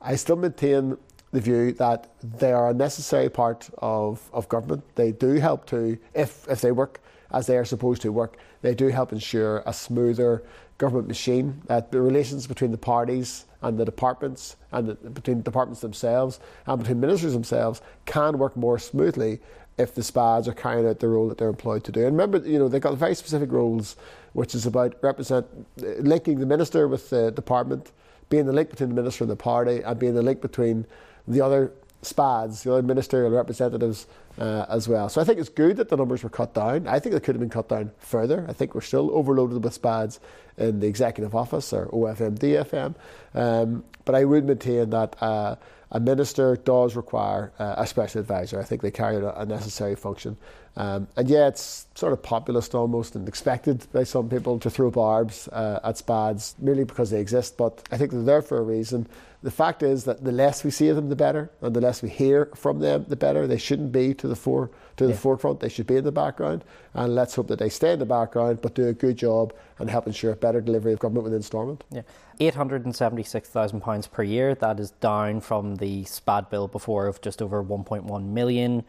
I 0.00 0.16
still 0.16 0.36
maintain 0.36 0.96
the 1.32 1.40
view 1.40 1.72
that 1.72 2.08
they 2.22 2.52
are 2.52 2.70
a 2.70 2.74
necessary 2.74 3.28
part 3.28 3.68
of, 3.78 4.30
of 4.32 4.48
government. 4.48 4.84
They 4.94 5.12
do 5.12 5.34
help 5.34 5.66
to, 5.66 5.98
if 6.14 6.48
if 6.48 6.60
they 6.60 6.72
work 6.72 7.00
as 7.32 7.46
they 7.46 7.56
are 7.56 7.64
supposed 7.64 8.02
to 8.02 8.12
work, 8.12 8.36
they 8.62 8.74
do 8.74 8.88
help 8.88 9.12
ensure 9.12 9.62
a 9.66 9.72
smoother 9.72 10.42
government 10.78 11.08
machine. 11.08 11.62
That 11.66 11.92
the 11.92 12.00
relations 12.00 12.46
between 12.46 12.70
the 12.70 12.78
parties 12.78 13.46
and 13.62 13.78
the 13.78 13.84
departments 13.84 14.56
and 14.72 14.88
the, 14.88 14.94
between 14.94 15.42
departments 15.42 15.80
themselves 15.80 16.40
and 16.66 16.78
between 16.78 17.00
ministers 17.00 17.32
themselves 17.32 17.80
can 18.04 18.38
work 18.38 18.56
more 18.56 18.78
smoothly 18.78 19.40
if 19.78 19.94
the 19.94 20.02
SPADs 20.02 20.48
are 20.48 20.54
carrying 20.54 20.88
out 20.88 21.00
the 21.00 21.08
role 21.08 21.28
that 21.28 21.38
they're 21.38 21.48
employed 21.48 21.84
to 21.84 21.92
do. 21.92 22.06
And 22.06 22.16
remember, 22.16 22.38
you 22.48 22.58
know, 22.58 22.68
they've 22.68 22.80
got 22.80 22.96
very 22.96 23.14
specific 23.14 23.52
roles, 23.52 23.96
which 24.32 24.54
is 24.54 24.66
about 24.66 24.96
represent 25.02 25.46
uh, 25.82 25.86
linking 25.98 26.38
the 26.38 26.46
minister 26.46 26.88
with 26.88 27.10
the 27.10 27.30
department, 27.30 27.92
being 28.28 28.46
the 28.46 28.52
link 28.52 28.70
between 28.70 28.88
the 28.88 28.94
minister 28.94 29.24
and 29.24 29.30
the 29.30 29.36
party, 29.36 29.82
and 29.82 29.98
being 29.98 30.14
the 30.14 30.22
link 30.22 30.40
between 30.40 30.86
the 31.28 31.40
other 31.40 31.72
SPADs, 32.02 32.62
the 32.62 32.72
other 32.72 32.82
ministerial 32.82 33.30
representatives 33.30 34.06
uh, 34.38 34.66
as 34.68 34.88
well. 34.88 35.08
So 35.08 35.20
I 35.20 35.24
think 35.24 35.38
it's 35.38 35.48
good 35.48 35.76
that 35.78 35.88
the 35.88 35.96
numbers 35.96 36.22
were 36.22 36.28
cut 36.28 36.54
down. 36.54 36.86
I 36.86 36.98
think 36.98 37.14
they 37.14 37.20
could 37.20 37.34
have 37.34 37.40
been 37.40 37.50
cut 37.50 37.68
down 37.68 37.90
further. 37.98 38.44
I 38.48 38.52
think 38.52 38.74
we're 38.74 38.80
still 38.80 39.10
overloaded 39.12 39.62
with 39.64 39.80
SPADs 39.80 40.18
in 40.58 40.80
the 40.80 40.86
executive 40.86 41.34
office 41.34 41.72
or 41.72 41.86
OFM, 41.86 42.38
DFM. 42.38 42.94
Um, 43.34 43.84
but 44.04 44.14
I 44.14 44.24
would 44.24 44.44
maintain 44.44 44.90
that 44.90 45.16
uh, 45.22 45.56
a 45.90 46.00
minister 46.00 46.56
does 46.56 46.96
require 46.96 47.52
uh, 47.58 47.74
a 47.78 47.86
special 47.86 48.20
advisor. 48.20 48.60
I 48.60 48.64
think 48.64 48.82
they 48.82 48.90
carry 48.90 49.16
a 49.16 49.46
necessary 49.46 49.94
function. 49.94 50.36
Um, 50.78 51.08
and 51.16 51.28
yeah, 51.28 51.48
it's 51.48 51.86
sort 51.94 52.12
of 52.12 52.22
populist 52.22 52.74
almost 52.74 53.16
and 53.16 53.26
expected 53.26 53.86
by 53.92 54.04
some 54.04 54.28
people 54.28 54.58
to 54.58 54.68
throw 54.68 54.90
barbs 54.90 55.48
uh, 55.48 55.80
at 55.82 55.96
SPADs 55.96 56.54
merely 56.58 56.84
because 56.84 57.10
they 57.10 57.20
exist, 57.20 57.56
but 57.56 57.82
I 57.90 57.96
think 57.96 58.10
they're 58.10 58.22
there 58.22 58.42
for 58.42 58.58
a 58.58 58.62
reason. 58.62 59.06
The 59.42 59.50
fact 59.50 59.82
is 59.82 60.04
that 60.04 60.24
the 60.24 60.32
less 60.32 60.64
we 60.64 60.70
see 60.70 60.88
of 60.88 60.96
them, 60.96 61.08
the 61.08 61.16
better, 61.16 61.50
and 61.62 61.74
the 61.74 61.80
less 61.80 62.02
we 62.02 62.08
hear 62.10 62.50
from 62.54 62.80
them, 62.80 63.06
the 63.08 63.16
better. 63.16 63.46
They 63.46 63.58
shouldn't 63.58 63.92
be 63.92 64.12
to 64.14 64.26
the 64.28 64.34
fore, 64.34 64.70
to 64.96 65.06
the 65.06 65.14
forefront. 65.14 65.60
They 65.60 65.68
should 65.68 65.86
be 65.86 65.96
in 65.96 66.04
the 66.04 66.12
background, 66.12 66.64
and 66.94 67.14
let's 67.14 67.36
hope 67.36 67.46
that 67.48 67.58
they 67.58 67.68
stay 67.68 67.92
in 67.92 67.98
the 67.98 68.06
background, 68.06 68.60
but 68.60 68.74
do 68.74 68.88
a 68.88 68.92
good 68.92 69.16
job 69.16 69.54
and 69.78 69.88
help 69.88 70.06
ensure 70.06 70.34
better 70.34 70.60
delivery 70.60 70.92
of 70.92 70.98
government 70.98 71.24
within 71.24 71.42
Stormont. 71.42 71.84
Yeah, 71.90 72.02
eight 72.40 72.54
hundred 72.54 72.84
and 72.84 72.96
seventy-six 72.96 73.48
thousand 73.48 73.80
pounds 73.82 74.08
per 74.08 74.24
year. 74.24 74.54
That 74.54 74.80
is 74.80 74.90
down 74.90 75.40
from 75.40 75.76
the 75.76 76.04
SPAD 76.04 76.50
bill 76.50 76.66
before 76.66 77.06
of 77.06 77.20
just 77.20 77.40
over 77.40 77.62
one 77.62 77.84
point 77.84 78.04
one 78.04 78.34
million. 78.34 78.84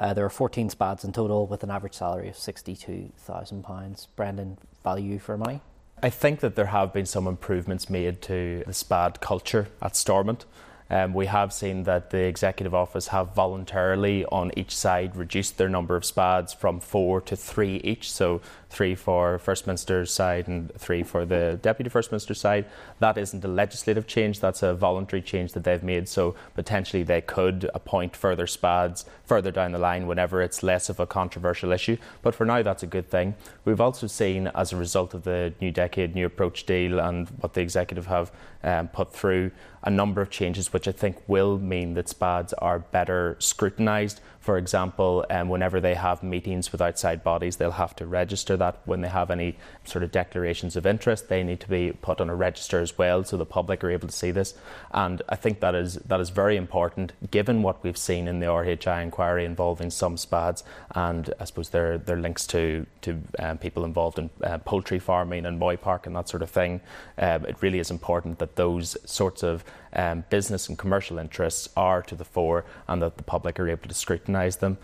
Uh, 0.00 0.14
there 0.14 0.24
are 0.24 0.30
14 0.30 0.70
SPADs 0.70 1.04
in 1.04 1.12
total 1.12 1.46
with 1.46 1.62
an 1.62 1.70
average 1.70 1.92
salary 1.92 2.30
of 2.30 2.34
£62,000. 2.34 4.06
Brendan, 4.16 4.56
value 4.82 5.18
for 5.18 5.36
money? 5.36 5.60
I 6.02 6.08
think 6.08 6.40
that 6.40 6.56
there 6.56 6.66
have 6.66 6.94
been 6.94 7.04
some 7.04 7.26
improvements 7.26 7.90
made 7.90 8.22
to 8.22 8.64
the 8.66 8.72
SPAD 8.72 9.20
culture 9.20 9.68
at 9.82 9.94
Stormont. 9.94 10.46
Um, 10.90 11.14
we 11.14 11.26
have 11.26 11.52
seen 11.52 11.84
that 11.84 12.10
the 12.10 12.18
executive 12.18 12.74
office 12.74 13.08
have 13.08 13.32
voluntarily 13.34 14.24
on 14.26 14.50
each 14.56 14.76
side 14.76 15.14
reduced 15.14 15.56
their 15.56 15.68
number 15.68 15.94
of 15.94 16.02
SPADs 16.02 16.54
from 16.54 16.80
four 16.80 17.20
to 17.22 17.36
three 17.36 17.76
each. 17.84 18.10
So 18.10 18.40
three 18.68 18.94
for 18.94 19.38
First 19.38 19.66
Minister's 19.66 20.12
side 20.12 20.48
and 20.48 20.72
three 20.74 21.02
for 21.02 21.24
the 21.24 21.58
Deputy 21.62 21.90
First 21.90 22.10
Minister's 22.10 22.40
side. 22.40 22.66
That 22.98 23.18
isn't 23.18 23.44
a 23.44 23.48
legislative 23.48 24.06
change, 24.06 24.40
that's 24.40 24.62
a 24.62 24.74
voluntary 24.74 25.22
change 25.22 25.52
that 25.52 25.64
they've 25.64 25.82
made. 25.82 26.08
So 26.08 26.34
potentially 26.54 27.02
they 27.02 27.20
could 27.20 27.70
appoint 27.74 28.16
further 28.16 28.46
SPADs 28.46 29.04
further 29.24 29.50
down 29.52 29.72
the 29.72 29.78
line 29.78 30.08
whenever 30.08 30.42
it's 30.42 30.62
less 30.62 30.88
of 30.88 30.98
a 30.98 31.06
controversial 31.06 31.72
issue. 31.72 31.96
But 32.22 32.34
for 32.34 32.44
now, 32.44 32.62
that's 32.62 32.82
a 32.82 32.88
good 32.88 33.08
thing. 33.08 33.34
We've 33.64 33.80
also 33.80 34.08
seen, 34.08 34.48
as 34.48 34.72
a 34.72 34.76
result 34.76 35.14
of 35.14 35.22
the 35.22 35.52
New 35.60 35.70
Decade, 35.70 36.14
New 36.14 36.26
Approach 36.26 36.64
deal 36.66 36.98
and 36.98 37.28
what 37.40 37.54
the 37.54 37.60
executive 37.60 38.06
have 38.06 38.32
um, 38.62 38.88
put 38.88 39.12
through, 39.12 39.52
a 39.82 39.90
number 39.90 40.20
of 40.20 40.30
changes 40.30 40.68
which 40.80 40.88
I 40.88 40.92
think 40.92 41.16
will 41.26 41.58
mean 41.58 41.92
that 41.92 42.08
SPADs 42.08 42.54
are 42.56 42.78
better 42.78 43.36
scrutinised 43.38 44.22
for 44.40 44.56
example, 44.56 45.26
um, 45.28 45.50
whenever 45.50 45.80
they 45.80 45.94
have 45.94 46.22
meetings 46.22 46.72
with 46.72 46.80
outside 46.80 47.22
bodies, 47.22 47.56
they'll 47.56 47.72
have 47.72 47.94
to 47.96 48.06
register 48.06 48.56
that. 48.56 48.80
When 48.86 49.02
they 49.02 49.08
have 49.08 49.30
any 49.30 49.58
sort 49.84 50.02
of 50.02 50.10
declarations 50.10 50.76
of 50.76 50.86
interest, 50.86 51.28
they 51.28 51.42
need 51.42 51.60
to 51.60 51.68
be 51.68 51.92
put 51.92 52.22
on 52.22 52.30
a 52.30 52.34
register 52.34 52.80
as 52.80 52.96
well, 52.96 53.22
so 53.22 53.36
the 53.36 53.44
public 53.44 53.84
are 53.84 53.90
able 53.90 54.08
to 54.08 54.14
see 54.14 54.30
this. 54.30 54.54
And 54.92 55.20
I 55.28 55.36
think 55.36 55.60
that 55.60 55.74
is 55.74 55.96
that 55.96 56.20
is 56.20 56.30
very 56.30 56.56
important, 56.56 57.12
given 57.30 57.62
what 57.62 57.84
we've 57.84 57.98
seen 57.98 58.26
in 58.26 58.40
the 58.40 58.46
RHI 58.46 59.02
inquiry 59.02 59.44
involving 59.44 59.90
some 59.90 60.16
SPADs, 60.16 60.62
and 60.94 61.34
I 61.38 61.44
suppose 61.44 61.68
their 61.68 61.98
their 61.98 62.16
links 62.16 62.46
to 62.48 62.86
to 63.02 63.20
um, 63.38 63.58
people 63.58 63.84
involved 63.84 64.18
in 64.18 64.30
uh, 64.42 64.56
poultry 64.58 64.98
farming 64.98 65.44
and 65.44 65.58
Moy 65.58 65.76
Park 65.76 66.06
and 66.06 66.16
that 66.16 66.30
sort 66.30 66.42
of 66.42 66.48
thing. 66.48 66.80
Um, 67.18 67.44
it 67.44 67.60
really 67.60 67.78
is 67.78 67.90
important 67.90 68.38
that 68.38 68.56
those 68.56 68.96
sorts 69.04 69.42
of 69.42 69.64
um, 69.92 70.24
business 70.30 70.68
and 70.68 70.78
commercial 70.78 71.18
interests 71.18 71.68
are 71.76 72.02
to 72.02 72.14
the 72.14 72.24
fore 72.24 72.64
and 72.88 73.02
that 73.02 73.16
the 73.16 73.22
public 73.22 73.58
are 73.58 73.68
able 73.68 73.88
to 73.88 73.94
scrutinise 73.94 74.56
them. 74.56 74.78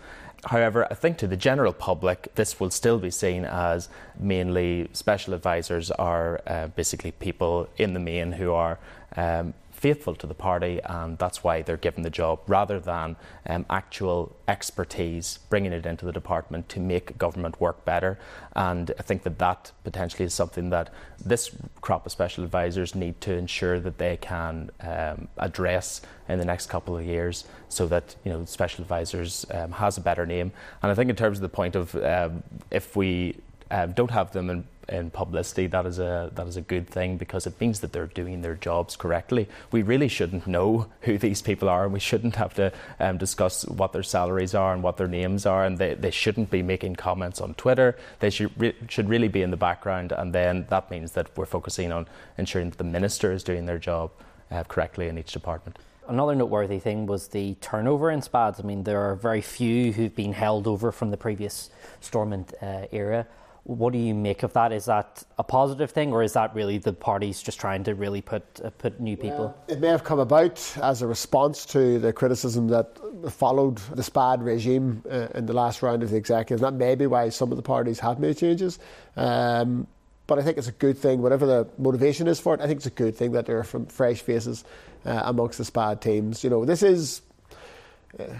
However, 0.45 0.87
I 0.89 0.93
think 0.93 1.17
to 1.19 1.27
the 1.27 1.37
general 1.37 1.73
public, 1.73 2.33
this 2.35 2.59
will 2.59 2.69
still 2.69 2.99
be 2.99 3.09
seen 3.09 3.43
as 3.45 3.89
mainly 4.19 4.89
special 4.93 5.33
advisors 5.33 5.89
are 5.91 6.41
uh, 6.45 6.67
basically 6.67 7.11
people 7.11 7.67
in 7.77 7.93
the 7.93 7.99
main 7.99 8.33
who 8.33 8.53
are 8.53 8.77
um, 9.15 9.53
faithful 9.77 10.15
to 10.15 10.25
the 10.25 10.33
party, 10.33 10.81
and 10.85 11.19
that's 11.19 11.43
why 11.43 11.61
they're 11.61 11.77
given 11.77 12.01
the 12.01 12.09
job 12.09 12.39
rather 12.47 12.79
than 12.79 13.15
um, 13.45 13.63
actual 13.69 14.35
expertise, 14.47 15.37
bringing 15.49 15.71
it 15.71 15.85
into 15.85 16.03
the 16.03 16.11
department 16.11 16.67
to 16.67 16.79
make 16.79 17.17
government 17.17 17.61
work 17.61 17.85
better. 17.85 18.17
And 18.55 18.91
I 18.97 19.03
think 19.03 19.21
that 19.23 19.37
that 19.37 19.71
potentially 19.83 20.25
is 20.25 20.33
something 20.33 20.71
that 20.71 20.91
this 21.23 21.51
crop 21.81 22.07
of 22.07 22.11
special 22.11 22.43
advisors 22.43 22.95
need 22.95 23.21
to 23.21 23.33
ensure 23.33 23.79
that 23.79 23.99
they 23.99 24.17
can 24.17 24.71
um, 24.81 25.27
address 25.37 26.01
in 26.27 26.39
the 26.39 26.45
next 26.45 26.67
couple 26.67 26.97
of 26.97 27.05
years, 27.05 27.45
so 27.69 27.87
that 27.87 28.15
you 28.25 28.31
know 28.31 28.45
special 28.45 28.81
advisors 28.81 29.45
um, 29.51 29.71
has 29.73 29.97
a 29.97 30.01
better 30.01 30.25
name. 30.25 30.51
And 30.81 30.91
I 30.91 30.95
think 30.95 31.11
in 31.11 31.15
terms 31.15 31.37
of 31.37 31.43
the 31.43 31.49
point 31.49 31.75
of 31.75 31.95
um, 31.95 32.41
if 32.71 32.95
we 32.95 33.35
um, 33.69 33.91
don't 33.91 34.11
have 34.11 34.31
them 34.31 34.49
in 34.49 34.65
in 34.89 35.09
publicity, 35.11 35.67
that 35.67 35.85
is 35.85 35.99
a 35.99 36.31
that 36.35 36.47
is 36.47 36.57
a 36.57 36.61
good 36.61 36.87
thing 36.87 37.17
because 37.17 37.45
it 37.45 37.59
means 37.59 37.79
that 37.81 37.91
they're 37.91 38.07
doing 38.07 38.41
their 38.41 38.55
jobs 38.55 38.95
correctly. 38.95 39.47
We 39.71 39.81
really 39.81 40.07
shouldn't 40.07 40.47
know 40.47 40.87
who 41.01 41.17
these 41.17 41.41
people 41.41 41.69
are, 41.69 41.83
and 41.83 41.93
we 41.93 41.99
shouldn't 41.99 42.35
have 42.35 42.53
to 42.55 42.71
um, 42.99 43.17
discuss 43.17 43.65
what 43.65 43.93
their 43.93 44.03
salaries 44.03 44.55
are 44.55 44.73
and 44.73 44.83
what 44.83 44.97
their 44.97 45.07
names 45.07 45.45
are, 45.45 45.65
and 45.65 45.77
they, 45.77 45.93
they 45.93 46.11
shouldn't 46.11 46.49
be 46.49 46.61
making 46.61 46.95
comments 46.95 47.41
on 47.41 47.53
Twitter. 47.55 47.97
They 48.19 48.29
should 48.29 48.51
re- 48.59 48.75
should 48.87 49.09
really 49.09 49.27
be 49.27 49.41
in 49.41 49.51
the 49.51 49.57
background, 49.57 50.11
and 50.11 50.33
then 50.33 50.65
that 50.69 50.89
means 50.89 51.11
that 51.13 51.35
we're 51.37 51.45
focusing 51.45 51.91
on 51.91 52.07
ensuring 52.37 52.69
that 52.69 52.77
the 52.77 52.83
minister 52.83 53.31
is 53.31 53.43
doing 53.43 53.65
their 53.65 53.79
job 53.79 54.11
uh, 54.51 54.63
correctly 54.63 55.07
in 55.07 55.17
each 55.17 55.31
department. 55.31 55.77
Another 56.07 56.35
noteworthy 56.35 56.79
thing 56.79 57.05
was 57.05 57.27
the 57.27 57.55
turnover 57.55 58.09
in 58.11 58.21
SPADs. 58.21 58.61
I 58.61 58.63
mean, 58.63 58.83
there 58.83 59.01
are 59.01 59.15
very 59.15 59.41
few 59.41 59.91
who've 59.91 60.15
been 60.15 60.31
held 60.31 60.65
over 60.65 60.93
from 60.93 61.11
the 61.11 61.17
previous 61.17 61.69
Stormont 61.99 62.53
uh, 62.61 62.85
era. 62.93 63.27
What 63.67 63.91
do 63.91 63.99
you 63.99 64.15
make 64.15 64.43
of 64.43 64.53
that? 64.53 64.71
Is 64.71 64.85
that 64.85 65.25
a 65.37 65.43
positive 65.43 65.91
thing, 65.91 66.13
or 66.13 66.23
is 66.23 66.31
that 66.33 66.55
really 66.55 66.77
the 66.77 66.93
parties 66.93 67.41
just 67.41 67.59
trying 67.59 67.83
to 67.83 67.95
really 67.95 68.21
put 68.21 68.43
uh, 68.63 68.69
put 68.69 69.01
new 69.01 69.17
people? 69.17 69.37
Well, 69.39 69.63
it 69.67 69.81
may 69.81 69.89
have 69.89 70.05
come 70.05 70.19
about 70.19 70.77
as 70.81 71.01
a 71.01 71.07
response 71.07 71.65
to 71.67 71.99
the 71.99 72.13
criticism 72.13 72.69
that 72.69 72.97
followed 73.29 73.79
the 73.93 74.03
SPAD 74.03 74.41
regime 74.41 75.03
uh, 75.11 75.27
in 75.35 75.47
the 75.47 75.53
last 75.53 75.83
round 75.83 76.01
of 76.01 76.11
the 76.11 76.15
executive. 76.15 76.61
That 76.61 76.75
may 76.75 76.95
be 76.95 77.07
why 77.07 77.27
some 77.27 77.51
of 77.51 77.57
the 77.57 77.61
parties 77.61 77.99
have 77.99 78.19
made 78.19 78.37
changes. 78.37 78.79
Um, 79.17 79.87
but 80.27 80.39
I 80.39 80.43
think 80.43 80.57
it's 80.57 80.69
a 80.69 80.73
good 80.73 80.97
thing, 80.97 81.21
whatever 81.21 81.45
the 81.45 81.67
motivation 81.77 82.29
is 82.29 82.39
for 82.39 82.53
it. 82.53 82.61
I 82.61 82.67
think 82.67 82.77
it's 82.77 82.85
a 82.85 82.89
good 82.89 83.17
thing 83.17 83.33
that 83.33 83.47
there 83.47 83.57
are 83.57 83.63
fresh 83.63 84.21
faces 84.21 84.63
uh, 85.05 85.23
amongst 85.25 85.57
the 85.57 85.65
SPAD 85.65 85.99
teams. 85.99 86.41
You 86.41 86.49
know, 86.49 86.63
this 86.63 86.83
is 86.83 87.21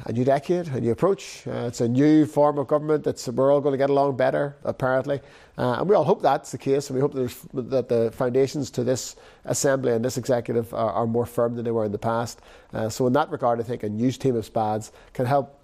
a 0.05 0.11
new 0.11 0.23
decade, 0.23 0.67
a 0.69 0.79
new 0.79 0.91
approach. 0.91 1.45
Uh, 1.45 1.67
it's 1.67 1.81
a 1.81 1.87
new 1.87 2.25
form 2.25 2.57
of 2.57 2.67
government. 2.67 3.03
That's 3.03 3.27
we're 3.27 3.51
all 3.51 3.61
going 3.61 3.73
to 3.73 3.77
get 3.77 3.89
along 3.89 4.17
better, 4.17 4.55
apparently, 4.63 5.19
uh, 5.57 5.77
and 5.79 5.89
we 5.89 5.95
all 5.95 6.03
hope 6.03 6.21
that's 6.21 6.51
the 6.51 6.57
case. 6.57 6.89
And 6.89 6.95
we 6.95 7.01
hope 7.01 7.13
that 7.53 7.89
the 7.89 8.11
foundations 8.11 8.71
to 8.71 8.83
this 8.83 9.15
assembly 9.45 9.93
and 9.93 10.03
this 10.03 10.17
executive 10.17 10.73
are, 10.73 10.91
are 10.91 11.07
more 11.07 11.25
firm 11.25 11.55
than 11.55 11.65
they 11.65 11.71
were 11.71 11.85
in 11.85 11.91
the 11.91 11.97
past. 11.97 12.41
Uh, 12.73 12.89
so, 12.89 13.07
in 13.07 13.13
that 13.13 13.29
regard, 13.29 13.59
I 13.59 13.63
think 13.63 13.83
a 13.83 13.89
new 13.89 14.11
team 14.11 14.35
of 14.35 14.45
SPADs 14.45 14.91
can 15.13 15.25
help 15.25 15.56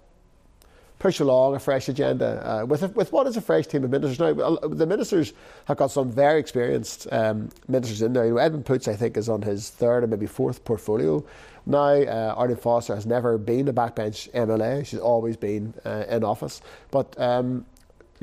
push 0.98 1.20
along 1.20 1.54
a 1.54 1.58
fresh 1.58 1.88
agenda 1.88 2.42
uh, 2.48 2.64
with 2.64 2.82
a, 2.82 2.88
with 2.88 3.12
what 3.12 3.26
is 3.26 3.36
a 3.36 3.40
fresh 3.40 3.66
team 3.66 3.84
of 3.84 3.90
ministers. 3.90 4.18
Now, 4.18 4.56
the 4.56 4.86
ministers 4.86 5.32
have 5.66 5.76
got 5.76 5.90
some 5.90 6.10
very 6.10 6.40
experienced 6.40 7.06
um, 7.12 7.50
ministers 7.68 8.02
in 8.02 8.12
there. 8.12 8.26
You 8.26 8.32
know, 8.32 8.38
Edwin 8.38 8.62
Poots, 8.62 8.88
I 8.88 8.94
think, 8.94 9.16
is 9.16 9.28
on 9.28 9.42
his 9.42 9.70
third 9.70 10.04
or 10.04 10.06
maybe 10.06 10.26
fourth 10.26 10.64
portfolio 10.64 11.24
now. 11.66 11.78
Uh, 11.84 12.34
Arlene 12.36 12.56
Foster 12.56 12.94
has 12.94 13.06
never 13.06 13.38
been 13.38 13.68
a 13.68 13.72
backbench 13.72 14.30
MLA; 14.32 14.86
she's 14.86 15.00
always 15.00 15.36
been 15.36 15.74
uh, 15.84 16.04
in 16.08 16.24
office. 16.24 16.60
But 16.90 17.18
um, 17.20 17.66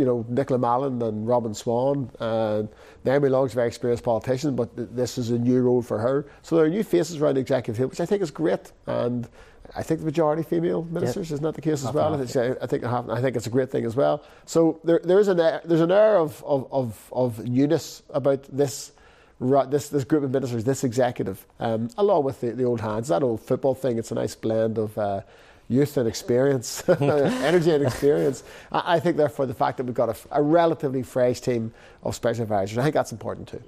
you 0.02 0.08
know, 0.08 0.26
Nicola 0.28 0.58
Mallon 0.58 1.00
and 1.04 1.28
Robin 1.28 1.54
Swann. 1.54 2.10
And 2.20 2.68
Naomi 3.06 3.30
Long's 3.30 3.52
a 3.52 3.56
very 3.56 3.68
experienced 3.68 4.04
politician, 4.04 4.56
but 4.56 4.76
th- 4.76 4.90
this 4.92 5.20
is 5.20 5.30
a 5.30 5.38
new 5.38 5.62
role 5.62 5.84
for 5.84 6.00
her. 6.00 6.26
So 6.42 6.56
there 6.56 6.66
are 6.66 6.70
new 6.70 6.84
faces 6.84 7.22
around 7.22 7.36
the 7.36 7.42
executive 7.42 7.78
hill, 7.78 7.90
which 7.90 8.02
I 8.02 8.08
think 8.08 8.24
is 8.24 8.32
great. 8.32 8.72
And 8.88 9.30
I 9.76 9.84
think 9.84 10.00
the 10.00 10.08
majority 10.08 10.42
female 10.42 10.82
ministers 10.98 11.30
yep. 11.30 11.36
is 11.36 11.42
not 11.42 11.54
the 11.54 11.62
case 11.62 11.86
as 11.86 11.94
well. 11.94 12.16
I 12.16 12.26
think, 12.26 12.58
I 12.64 12.66
think 12.66 12.84
I 12.84 13.22
think 13.22 13.36
it's 13.38 13.46
a 13.46 13.52
great 13.58 13.70
thing 13.70 13.86
as 13.86 13.96
well. 13.96 14.24
So 14.46 14.80
there, 14.84 15.02
there 15.04 15.20
is 15.20 15.28
an 15.28 15.38
there's 15.38 15.82
an 15.82 15.92
air 15.92 16.18
of, 16.18 16.44
of, 16.44 16.68
of, 16.72 17.10
of 17.12 17.48
newness 17.48 18.02
about 18.10 18.42
this 18.52 18.92
this 19.40 19.90
this 19.90 20.04
group 20.04 20.24
of 20.24 20.32
ministers, 20.32 20.64
this 20.64 20.84
executive, 20.84 21.46
um, 21.60 21.90
along 21.98 22.24
with 22.24 22.42
the, 22.42 22.50
the 22.60 22.64
old 22.64 22.82
hands. 22.82 23.08
That 23.10 23.22
old 23.22 23.42
football 23.42 23.76
thing. 23.76 24.00
It's 24.00 24.12
a 24.12 24.16
nice 24.16 24.36
blend 24.36 24.80
of. 24.80 24.98
Uh, 24.98 25.22
youth 25.72 25.96
and 25.98 26.08
experience, 26.08 26.88
energy 27.00 27.72
and 27.72 27.84
experience. 27.84 28.44
I, 28.72 28.96
I, 28.96 29.00
think, 29.00 29.16
therefore, 29.16 29.46
the 29.46 29.54
fact 29.54 29.78
that 29.78 29.86
we've 29.86 29.96
got 29.96 30.10
a, 30.10 30.16
a 30.32 30.42
relatively 30.42 31.02
fresh 31.02 31.40
team 31.40 31.74
of 32.04 32.14
special 32.16 32.44
advisors, 32.44 32.78
I 32.78 32.84
think 32.84 32.94
that's 32.94 33.12
important 33.12 33.48
too. 33.48 33.64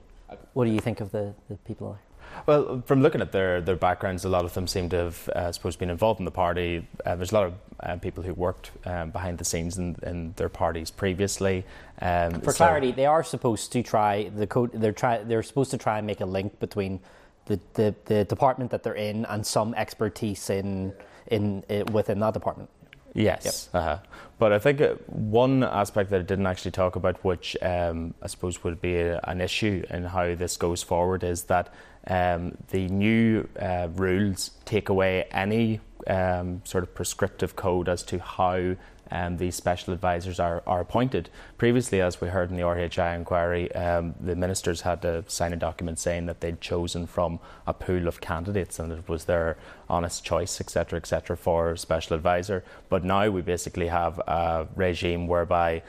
What 0.53 0.65
do 0.65 0.71
you 0.71 0.79
think 0.79 0.99
of 0.99 1.11
the, 1.11 1.33
the 1.49 1.55
people? 1.57 1.97
Well, 2.45 2.83
from 2.85 3.01
looking 3.01 3.21
at 3.21 3.31
their, 3.31 3.61
their 3.61 3.75
backgrounds, 3.75 4.25
a 4.25 4.29
lot 4.29 4.43
of 4.43 4.53
them 4.53 4.67
seem 4.67 4.89
to 4.89 4.97
have, 4.97 5.29
uh, 5.35 5.45
I 5.47 5.51
suppose, 5.51 5.75
been 5.75 5.89
involved 5.89 6.19
in 6.19 6.25
the 6.25 6.31
party. 6.31 6.85
Uh, 7.05 7.15
there's 7.15 7.31
a 7.31 7.35
lot 7.35 7.45
of 7.45 7.53
uh, 7.79 7.95
people 7.97 8.23
who 8.23 8.33
worked 8.33 8.71
um, 8.85 9.11
behind 9.11 9.37
the 9.37 9.45
scenes 9.45 9.77
in, 9.77 9.95
in, 10.03 10.33
their 10.35 10.49
parties 10.49 10.89
previously. 10.91 11.63
Um, 12.01 12.41
For 12.41 12.51
so 12.51 12.57
clarity, 12.57 12.91
they 12.91 13.05
are 13.05 13.23
supposed 13.23 13.71
to 13.73 13.83
try 13.83 14.29
the 14.29 14.47
code. 14.47 14.71
They're 14.73 14.91
try. 14.91 15.19
They're 15.19 15.43
supposed 15.43 15.71
to 15.71 15.77
try 15.77 15.99
and 15.99 16.07
make 16.07 16.21
a 16.21 16.25
link 16.25 16.59
between 16.59 16.99
the, 17.45 17.59
the, 17.75 17.95
the 18.05 18.25
department 18.25 18.71
that 18.71 18.83
they're 18.83 18.93
in 18.93 19.25
and 19.25 19.45
some 19.45 19.73
expertise 19.75 20.49
in 20.49 20.93
in, 21.27 21.63
in 21.69 21.86
within 21.88 22.19
that 22.19 22.33
department. 22.33 22.69
Yes, 23.15 23.69
yep. 23.71 23.81
uh-huh. 23.81 23.99
but 24.39 24.51
I 24.53 24.59
think 24.59 24.81
uh, 24.81 24.95
one 25.07 25.63
aspect 25.63 26.09
that 26.09 26.19
I 26.19 26.23
didn't 26.23 26.47
actually 26.47 26.71
talk 26.71 26.95
about, 26.95 27.23
which 27.23 27.55
um, 27.62 28.15
I 28.23 28.27
suppose 28.27 28.63
would 28.63 28.81
be 28.81 28.97
a, 28.97 29.19
an 29.25 29.39
issue 29.39 29.83
in 29.89 30.05
how 30.05 30.33
this 30.33 30.57
goes 30.57 30.81
forward, 30.81 31.23
is 31.23 31.43
that 31.43 31.71
um, 32.07 32.57
the 32.71 32.88
new 32.88 33.47
uh, 33.59 33.89
rules 33.93 34.51
take 34.65 34.89
away 34.89 35.25
any 35.31 35.79
um, 36.07 36.62
sort 36.65 36.83
of 36.83 36.95
prescriptive 36.95 37.55
code 37.55 37.88
as 37.88 38.01
to 38.03 38.17
how 38.17 38.75
um, 39.13 39.38
these 39.38 39.56
special 39.56 39.93
advisors 39.93 40.39
are, 40.39 40.63
are 40.65 40.82
appointed. 40.82 41.30
Previously, 41.60 42.02
as 42.02 42.19
we 42.19 42.30
heard 42.30 42.49
in 42.49 42.58
the 42.58 42.63
RHI 42.63 43.15
inquiry, 43.15 43.71
um, 43.73 44.15
the 44.19 44.36
ministers 44.36 44.82
had 44.82 45.04
to 45.04 45.23
sign 45.28 45.54
a 45.54 45.56
document 45.56 45.99
saying 45.99 46.26
that 46.26 46.41
they'd 46.41 46.60
chosen 46.60 47.06
from 47.06 47.39
a 47.67 47.73
pool 47.76 48.08
of 48.08 48.19
candidates 48.19 48.80
and 48.80 48.91
it 48.91 49.08
was 49.08 49.26
their 49.26 49.56
honest 49.88 50.26
choice, 50.26 50.60
etc., 50.60 50.97
etc., 50.97 51.38
for 51.38 51.76
special 51.76 52.15
advisor. 52.15 52.63
But 52.89 53.04
now 53.04 53.30
we 53.30 53.41
basically 53.41 53.88
have 53.88 54.17
a 54.19 54.67
regime 54.76 55.28
whereby 55.28 55.84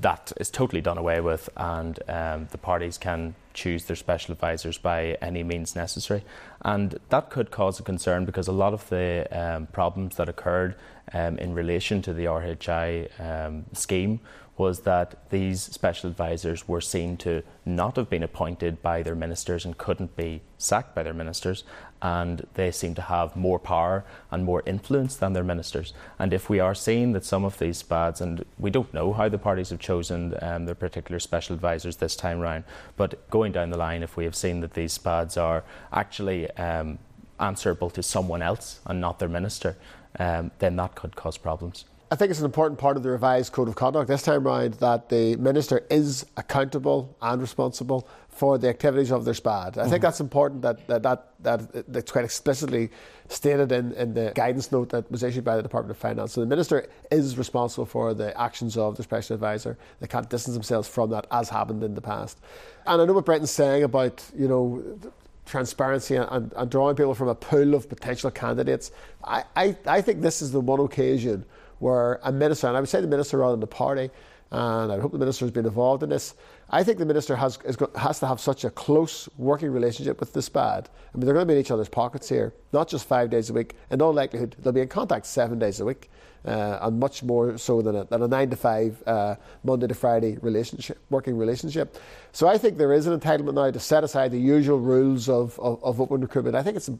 that 0.00 0.32
is 0.38 0.50
totally 0.50 0.80
done 0.80 0.98
away 0.98 1.20
with, 1.20 1.48
and 1.56 1.98
um, 2.08 2.48
the 2.50 2.58
parties 2.58 2.98
can 2.98 3.34
choose 3.54 3.84
their 3.84 3.96
special 3.96 4.32
advisors 4.32 4.78
by 4.78 5.16
any 5.20 5.42
means 5.42 5.74
necessary. 5.74 6.22
And 6.62 6.98
that 7.08 7.30
could 7.30 7.50
cause 7.50 7.80
a 7.80 7.82
concern 7.82 8.24
because 8.24 8.48
a 8.48 8.52
lot 8.52 8.72
of 8.72 8.88
the 8.88 9.26
um, 9.30 9.66
problems 9.66 10.16
that 10.16 10.28
occurred 10.28 10.76
um, 11.12 11.38
in 11.38 11.54
relation 11.54 12.02
to 12.02 12.12
the 12.12 12.26
RHI 12.26 13.20
um, 13.20 13.64
scheme 13.72 14.20
was 14.58 14.80
that 14.80 15.30
these 15.30 15.62
special 15.62 16.10
advisors 16.10 16.66
were 16.66 16.80
seen 16.80 17.16
to 17.16 17.42
not 17.64 17.96
have 17.96 18.10
been 18.10 18.24
appointed 18.24 18.82
by 18.82 19.02
their 19.02 19.14
ministers 19.14 19.64
and 19.64 19.78
couldn't 19.78 20.16
be 20.16 20.40
sacked 20.58 20.94
by 20.94 21.02
their 21.04 21.14
ministers, 21.14 21.62
and 22.02 22.46
they 22.54 22.70
seem 22.70 22.94
to 22.94 23.02
have 23.02 23.36
more 23.36 23.58
power 23.58 24.04
and 24.30 24.44
more 24.44 24.62
influence 24.66 25.16
than 25.16 25.32
their 25.32 25.44
ministers. 25.44 25.94
And 26.18 26.32
if 26.32 26.50
we 26.50 26.58
are 26.58 26.74
seeing 26.74 27.12
that 27.12 27.24
some 27.24 27.44
of 27.44 27.58
these 27.58 27.82
SPADs, 27.82 28.20
and 28.20 28.44
we 28.58 28.70
don't 28.70 28.92
know 28.92 29.12
how 29.12 29.28
the 29.28 29.38
parties 29.38 29.70
have 29.70 29.78
chosen 29.78 30.34
um, 30.42 30.66
their 30.66 30.74
particular 30.74 31.20
special 31.20 31.54
advisors 31.54 31.96
this 31.96 32.16
time 32.16 32.40
round, 32.40 32.64
but 32.96 33.30
going 33.30 33.52
down 33.52 33.70
the 33.70 33.78
line, 33.78 34.02
if 34.02 34.16
we 34.16 34.24
have 34.24 34.34
seen 34.34 34.60
that 34.60 34.74
these 34.74 34.98
SPADs 34.98 35.40
are 35.40 35.62
actually 35.92 36.50
um, 36.52 36.98
answerable 37.38 37.90
to 37.90 38.02
someone 38.02 38.42
else 38.42 38.80
and 38.86 39.00
not 39.00 39.20
their 39.20 39.28
minister, 39.28 39.76
um, 40.18 40.50
then 40.58 40.74
that 40.76 40.96
could 40.96 41.14
cause 41.14 41.38
problems. 41.38 41.84
I 42.10 42.16
think 42.16 42.30
it's 42.30 42.40
an 42.40 42.46
important 42.46 42.80
part 42.80 42.96
of 42.96 43.02
the 43.02 43.10
revised 43.10 43.52
code 43.52 43.68
of 43.68 43.74
conduct 43.74 44.08
this 44.08 44.22
time 44.22 44.46
round 44.46 44.74
that 44.74 45.10
the 45.10 45.36
minister 45.36 45.84
is 45.90 46.24
accountable 46.38 47.14
and 47.20 47.40
responsible 47.40 48.08
for 48.30 48.56
the 48.56 48.68
activities 48.68 49.12
of 49.12 49.26
their 49.26 49.34
SPAD. 49.34 49.76
I 49.76 49.82
mm-hmm. 49.82 49.90
think 49.90 50.02
that's 50.02 50.20
important 50.20 50.62
that, 50.62 50.86
that, 50.86 51.02
that, 51.02 51.34
that 51.40 51.92
that's 51.92 52.10
quite 52.10 52.24
explicitly 52.24 52.90
stated 53.28 53.72
in, 53.72 53.92
in 53.92 54.14
the 54.14 54.32
guidance 54.34 54.72
note 54.72 54.88
that 54.90 55.10
was 55.10 55.22
issued 55.22 55.44
by 55.44 55.56
the 55.56 55.62
Department 55.62 55.90
of 55.90 55.98
Finance. 55.98 56.32
So 56.32 56.40
the 56.40 56.46
minister 56.46 56.88
is 57.10 57.36
responsible 57.36 57.84
for 57.84 58.14
the 58.14 58.38
actions 58.40 58.78
of 58.78 58.96
the 58.96 59.02
special 59.02 59.34
advisor. 59.34 59.76
They 60.00 60.06
can't 60.06 60.30
distance 60.30 60.54
themselves 60.54 60.88
from 60.88 61.10
that 61.10 61.26
as 61.30 61.50
happened 61.50 61.82
in 61.82 61.94
the 61.94 62.00
past. 62.00 62.38
And 62.86 63.02
I 63.02 63.04
know 63.04 63.12
what 63.12 63.26
Brendan's 63.26 63.50
saying 63.50 63.82
about, 63.82 64.24
you 64.34 64.48
know, 64.48 64.98
transparency 65.44 66.16
and, 66.16 66.52
and, 66.54 66.70
drawing 66.70 66.94
people 66.94 67.14
from 67.14 67.28
a 67.28 67.34
pool 67.34 67.74
of 67.74 67.88
potential 67.88 68.30
candidates. 68.30 68.92
I, 69.24 69.44
I, 69.56 69.76
I 69.86 70.00
think 70.00 70.20
this 70.20 70.40
is 70.42 70.52
the 70.52 70.60
one 70.60 70.80
occasion 70.80 71.44
where 71.78 72.20
a 72.22 72.32
minister, 72.32 72.66
and 72.66 72.76
I 72.76 72.80
would 72.80 72.88
say 72.88 73.00
the 73.00 73.06
minister 73.06 73.38
rather 73.38 73.52
than 73.52 73.60
the 73.60 73.66
party, 73.66 74.10
and 74.50 74.90
I 74.90 74.98
hope 74.98 75.12
the 75.12 75.18
minister 75.18 75.44
has 75.44 75.52
been 75.52 75.66
involved 75.66 76.02
in 76.02 76.08
this. 76.08 76.34
I 76.70 76.82
think 76.82 76.98
the 76.98 77.06
minister 77.06 77.36
has 77.36 77.58
has 77.96 78.20
to 78.20 78.26
have 78.26 78.40
such 78.40 78.64
a 78.64 78.70
close 78.70 79.28
working 79.36 79.70
relationship 79.70 80.20
with 80.20 80.32
the 80.32 80.40
SPAD. 80.40 80.86
I 81.14 81.16
mean, 81.16 81.26
they're 81.26 81.34
going 81.34 81.46
to 81.46 81.52
be 81.52 81.54
in 81.54 81.60
each 81.60 81.70
other's 81.70 81.88
pockets 81.88 82.28
here, 82.28 82.54
not 82.72 82.88
just 82.88 83.06
five 83.06 83.30
days 83.30 83.50
a 83.50 83.52
week. 83.52 83.74
In 83.90 84.00
all 84.00 84.12
likelihood, 84.12 84.56
they'll 84.58 84.72
be 84.72 84.80
in 84.80 84.88
contact 84.88 85.26
seven 85.26 85.58
days 85.58 85.80
a 85.80 85.84
week, 85.84 86.10
uh, 86.46 86.78
and 86.80 86.98
much 86.98 87.22
more 87.22 87.58
so 87.58 87.82
than 87.82 87.96
a, 87.96 88.04
than 88.04 88.22
a 88.22 88.28
nine 88.28 88.48
to 88.50 88.56
five, 88.56 89.02
uh, 89.06 89.36
Monday 89.64 89.86
to 89.86 89.94
Friday 89.94 90.38
relationship, 90.40 90.98
working 91.10 91.36
relationship. 91.36 91.98
So 92.32 92.48
I 92.48 92.58
think 92.58 92.78
there 92.78 92.92
is 92.92 93.06
an 93.06 93.18
entitlement 93.18 93.54
now 93.54 93.70
to 93.70 93.80
set 93.80 94.04
aside 94.04 94.30
the 94.30 94.40
usual 94.40 94.78
rules 94.78 95.28
of, 95.28 95.58
of, 95.60 95.82
of 95.82 96.00
open 96.00 96.20
recruitment. 96.20 96.56
I 96.56 96.62
think 96.62 96.76
it's 96.76 96.90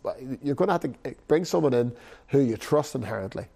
you're 0.43 0.55
going 0.55 0.69
to 0.69 0.73
have 0.73 0.83
to 0.83 1.15
bring 1.29 1.45
someone 1.45 1.73
in 1.73 1.93
who 2.29 2.41
you 2.41 2.57
trust 2.57 2.95
inherently 2.95 3.47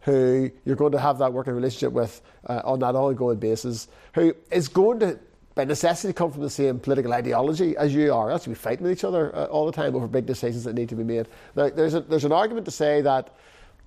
who 0.00 0.50
you're 0.64 0.76
going 0.76 0.92
to 0.92 0.98
have 0.98 1.18
that 1.18 1.32
working 1.32 1.54
relationship 1.54 1.92
with 1.92 2.20
uh, 2.46 2.62
on 2.64 2.78
that 2.80 2.94
ongoing 2.94 3.38
basis, 3.38 3.88
who 4.14 4.34
is 4.50 4.68
going 4.68 5.00
to, 5.00 5.18
by 5.54 5.64
necessity, 5.64 6.12
come 6.12 6.30
from 6.30 6.42
the 6.42 6.50
same 6.50 6.78
political 6.78 7.12
ideology 7.12 7.76
as 7.76 7.94
you 7.94 8.12
are. 8.12 8.30
That's 8.30 8.46
be 8.46 8.54
fighting 8.54 8.84
with 8.84 8.92
each 8.92 9.04
other 9.04 9.34
uh, 9.34 9.46
all 9.46 9.66
the 9.66 9.72
time 9.72 9.94
over 9.96 10.06
big 10.06 10.26
decisions 10.26 10.64
that 10.64 10.74
need 10.74 10.88
to 10.90 10.94
be 10.94 11.04
made. 11.04 11.26
Now, 11.56 11.68
there's, 11.68 11.94
a, 11.94 12.00
there's 12.00 12.24
an 12.24 12.32
argument 12.32 12.64
to 12.66 12.70
say 12.70 13.00
that 13.02 13.34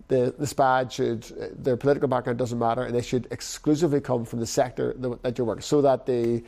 the, 0.10 0.36
the 0.38 0.46
SPAD 0.46 0.92
should, 0.92 1.26
uh, 1.40 1.48
their 1.54 1.78
political 1.78 2.10
background 2.10 2.38
doesn't 2.38 2.60
matter, 2.60 2.84
and 2.84 2.94
they 2.94 3.02
should 3.02 3.28
exclusively 3.32 4.02
come 4.02 4.26
from 4.26 4.40
the 4.40 4.48
sector 4.48 4.94
that 5.22 5.38
you're 5.38 5.48
working, 5.48 5.62
so 5.62 5.82
that 5.82 6.06
the 6.06 6.44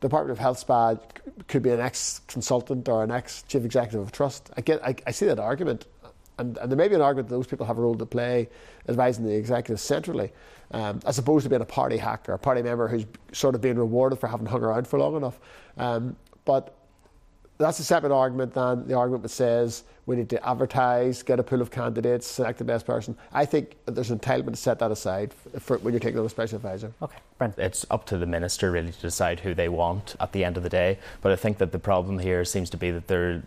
Department 0.00 0.32
of 0.32 0.38
Health 0.38 0.58
SPAD 0.58 0.98
could 1.48 1.62
be 1.62 1.70
an 1.70 1.80
ex 1.80 2.20
consultant 2.26 2.88
or 2.88 3.04
an 3.04 3.10
ex 3.10 3.42
chief 3.48 3.64
executive 3.64 4.00
of 4.00 4.12
trust. 4.12 4.50
I 4.56 4.60
get, 4.60 4.82
I, 4.84 4.94
I 5.06 5.10
see 5.12 5.26
that 5.26 5.38
argument 5.38 5.86
and, 6.38 6.56
and 6.58 6.70
there 6.70 6.76
may 6.76 6.88
be 6.88 6.94
an 6.94 7.00
argument 7.00 7.28
that 7.28 7.34
those 7.34 7.46
people 7.46 7.66
have 7.66 7.78
a 7.78 7.80
role 7.80 7.94
to 7.94 8.06
play 8.06 8.48
advising 8.88 9.24
the 9.24 9.34
executive 9.34 9.80
centrally, 9.80 10.32
um, 10.72 11.00
as 11.06 11.18
opposed 11.18 11.44
to 11.44 11.50
being 11.50 11.62
a 11.62 11.66
party 11.66 11.96
hack 11.96 12.28
or 12.28 12.32
a 12.32 12.38
party 12.38 12.62
member 12.62 12.88
who's 12.88 13.06
sort 13.32 13.54
of 13.54 13.60
being 13.60 13.76
rewarded 13.76 14.18
for 14.18 14.26
having 14.26 14.46
hung 14.46 14.62
around 14.62 14.86
for 14.86 14.98
long 14.98 15.16
enough. 15.16 15.38
Um, 15.76 16.16
but 16.44 16.74
that's 17.58 17.78
a 17.78 17.84
separate 17.84 18.12
argument 18.12 18.52
than 18.52 18.86
the 18.88 18.94
argument 18.94 19.22
that 19.22 19.28
says 19.28 19.84
we 20.06 20.16
need 20.16 20.28
to 20.28 20.48
advertise, 20.48 21.22
get 21.22 21.38
a 21.38 21.42
pool 21.42 21.62
of 21.62 21.70
candidates, 21.70 22.26
select 22.26 22.58
the 22.58 22.64
best 22.64 22.84
person. 22.84 23.16
I 23.32 23.46
think 23.46 23.76
there's 23.86 24.10
an 24.10 24.18
entitlement 24.18 24.50
to 24.50 24.56
set 24.56 24.78
that 24.80 24.90
aside 24.90 25.32
for 25.60 25.78
when 25.78 25.94
you're 25.94 26.00
taking 26.00 26.18
on 26.18 26.26
a 26.26 26.28
special 26.28 26.56
advisor. 26.56 26.92
Okay, 27.00 27.16
Brent. 27.38 27.58
It's 27.58 27.86
up 27.90 28.04
to 28.06 28.18
the 28.18 28.26
minister 28.26 28.70
really 28.70 28.92
to 28.92 29.00
decide 29.00 29.40
who 29.40 29.54
they 29.54 29.68
want 29.68 30.16
at 30.20 30.32
the 30.32 30.44
end 30.44 30.56
of 30.56 30.62
the 30.62 30.68
day. 30.68 30.98
But 31.22 31.32
I 31.32 31.36
think 31.36 31.58
that 31.58 31.72
the 31.72 31.78
problem 31.78 32.18
here 32.18 32.44
seems 32.44 32.68
to 32.70 32.76
be 32.76 32.90
that 32.90 33.06
they're 33.06 33.42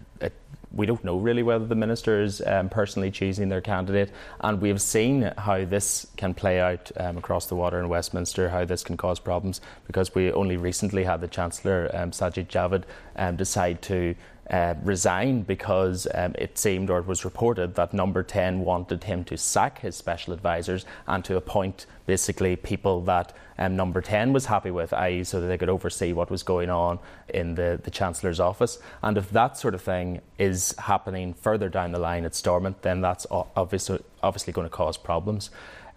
we 0.72 0.86
don't 0.86 1.04
know 1.04 1.18
really 1.18 1.44
whether 1.44 1.66
the 1.66 1.76
minister 1.76 2.22
is 2.22 2.42
um, 2.46 2.70
personally 2.70 3.12
choosing 3.12 3.50
their 3.50 3.62
candidate, 3.62 4.12
and 4.42 4.62
we've 4.62 4.82
seen 4.82 5.32
how 5.38 5.66
this 5.66 6.08
can 6.18 6.34
play 6.34 6.60
out 6.60 6.92
um, 6.98 7.18
across 7.18 7.48
the 7.48 7.56
water 7.56 7.80
in 7.80 7.90
Westminster, 7.90 8.50
how 8.50 8.66
this 8.66 8.84
can 8.84 8.98
cause 8.98 9.20
problems, 9.20 9.62
because 9.86 10.14
we 10.14 10.32
only 10.32 10.58
recently 10.58 11.04
had 11.04 11.22
the 11.22 11.28
Chancellor, 11.28 11.90
um, 11.94 12.12
Sajid 12.12 12.48
Javid, 12.48 12.84
um, 13.16 13.36
decide 13.36 13.82
to 13.84 14.16
uh, 14.50 14.76
resign 14.84 15.42
because 15.42 16.08
um, 16.14 16.34
it 16.38 16.58
seemed 16.58 16.90
or 16.90 17.00
it 17.00 17.06
was 17.06 17.26
reported 17.26 17.76
that 17.76 17.94
number 17.94 18.24
10 18.24 18.62
wanted 18.62 19.04
him 19.04 19.24
to 19.26 19.38
sack 19.38 19.80
his 19.80 19.96
special 19.96 20.34
advisors 20.34 20.86
and 21.08 21.26
to 21.26 21.36
appoint 21.36 21.86
basically 22.06 22.56
people 22.56 23.02
that 23.02 23.34
um, 23.58 23.76
number 23.76 24.02
10 24.02 24.34
was 24.34 24.46
happy 24.46 24.72
with, 24.72 24.94
i.e., 24.94 25.24
so 25.24 25.42
that 25.42 25.48
they 25.48 25.58
could 25.58 25.70
oversee 25.70 26.14
what 26.14 26.30
was 26.30 26.44
going 26.44 26.70
on 26.70 27.00
in 27.30 27.56
the, 27.56 27.80
the 27.84 27.92
Chancellor's 27.92 28.40
office. 28.40 28.80
And 29.02 29.18
if 29.18 29.30
that 29.32 29.58
sort 29.58 29.74
of 29.74 29.82
thing 29.82 30.22
is 30.38 30.76
happening 30.78 31.34
further 31.34 31.68
down 31.68 31.92
the 31.92 32.00
line 32.00 32.24
at 32.24 32.36
Stormont, 32.36 32.82
then 32.84 33.02
that's 33.02 33.26
obviously, 33.32 34.00
obviously 34.22 34.54
going 34.54 34.68
to 34.68 34.74
cause 34.74 34.98
problems. 34.98 35.50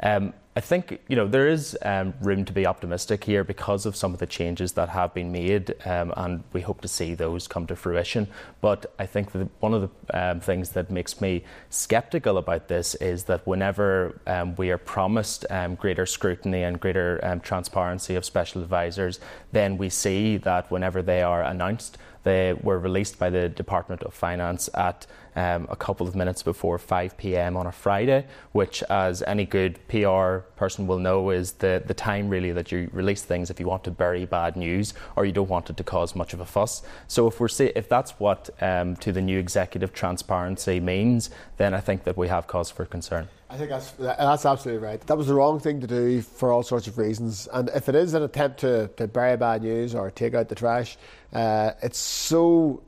Um, 0.03 0.33
I 0.57 0.61
think 0.61 1.01
you 1.09 1.15
know 1.15 1.29
there 1.29 1.47
is 1.47 1.79
um, 1.83 2.13
room 2.21 2.45
to 2.45 2.53
be 2.53 2.67
optimistic 2.67 3.23
here 3.23 3.45
because 3.45 3.87
of 3.87 3.95
some 3.95 4.13
of 4.13 4.19
the 4.19 4.27
changes 4.27 4.73
that 4.73 4.89
have 4.89 5.15
been 5.15 5.31
made, 5.31 5.75
um, 5.87 6.13
and 6.17 6.43
we 6.53 6.61
hope 6.61 6.81
to 6.81 6.89
see 6.89 7.15
those 7.15 7.47
come 7.47 7.69
to 7.69 7.77
fruition. 7.77 8.27
But 8.61 8.93
I 8.99 9.07
think 9.07 9.31
that 9.31 9.49
one 9.61 9.75
of 9.75 9.83
the 9.83 10.21
um, 10.21 10.41
things 10.41 10.71
that 10.71 10.91
makes 10.91 11.21
me 11.21 11.45
sceptical 11.69 12.37
about 12.37 12.67
this 12.67 12.97
is 12.97 13.25
that 13.25 13.47
whenever 13.47 14.21
um, 14.27 14.57
we 14.57 14.71
are 14.73 14.79
promised 14.79 15.47
um, 15.51 15.77
greater 15.77 16.05
scrutiny 16.05 16.65
and 16.65 16.81
greater 16.81 17.21
um, 17.23 17.39
transparency 17.39 18.17
of 18.17 18.25
special 18.25 18.61
advisors, 18.61 19.21
then 19.53 19.79
we 19.79 19.89
see 19.89 20.37
that 20.39 20.69
whenever 20.69 21.01
they 21.01 21.23
are 21.23 21.45
announced, 21.45 21.97
they 22.23 22.53
were 22.53 22.79
released 22.79 23.19
by 23.19 23.31
the 23.31 23.49
Department 23.49 24.03
of 24.03 24.13
Finance 24.13 24.69
at 24.75 25.07
um, 25.37 25.67
a 25.71 25.77
couple 25.77 26.07
of 26.07 26.15
minutes 26.15 26.43
before 26.43 26.79
5 26.79 27.17
pm 27.17 27.57
on 27.57 27.67
a 27.67 27.73
Friday, 27.73 28.27
which, 28.53 28.83
as 28.85 29.23
any 29.23 29.45
good 29.45 29.79
PR 29.89 30.39
person 30.57 30.87
will 30.87 30.99
know, 30.99 31.31
is 31.31 31.53
the, 31.53 31.83
the 31.87 31.95
time 31.95 32.29
really 32.29 32.53
that 32.53 32.73
you 32.73 32.91
release 32.93 33.23
things 33.23 33.49
if 33.49 33.61
you 33.61 33.67
want 33.67 33.85
to 33.85 33.91
bury 33.91 34.27
bad 34.27 34.57
news 34.57 34.93
or 35.17 35.25
you 35.25 35.33
don't 35.33 35.49
want 35.49 35.71
it 35.71 35.77
to 35.77 35.85
cause 35.85 36.15
much 36.15 36.35
of 36.35 36.41
a 36.41 36.47
fuss. 36.47 36.83
So, 37.07 37.27
if, 37.27 37.41
we're 37.41 37.49
if 37.59 37.89
that's 37.89 38.13
what 38.13 38.51
um, 38.61 38.97
to 38.97 39.13
the 39.13 39.23
new 39.23 39.39
executive 39.39 39.93
transparency 39.93 40.81
means, 40.81 41.31
then 41.57 41.75
I 41.75 41.81
think 41.81 42.05
that 42.05 42.17
we 42.17 42.29
have 42.29 42.47
cause 42.47 42.71
for 42.71 42.85
concern. 42.85 43.29
I 43.51 43.57
think 43.57 43.69
that's 43.69 43.91
that's 43.93 44.47
absolutely 44.47 44.87
right. 44.87 45.01
That 45.01 45.19
was 45.19 45.27
the 45.27 45.35
wrong 45.35 45.59
thing 45.59 45.81
to 45.81 45.87
do 45.89 46.23
for 46.23 46.53
all 46.53 46.63
sorts 46.63 46.87
of 46.87 46.97
reasons. 46.99 47.49
And 47.53 47.69
if 47.75 47.89
it 47.89 47.97
is 47.97 48.15
an 48.15 48.23
attempt 48.23 48.61
to, 48.61 48.87
to 48.97 49.09
bury 49.09 49.37
bad 49.37 49.63
news 49.63 49.93
or 49.93 50.09
take 50.13 50.35
out 50.35 50.49
the 50.49 50.55
trash, 50.55 50.97
uh, 51.33 51.73
it's 51.83 51.99
so 51.99 52.81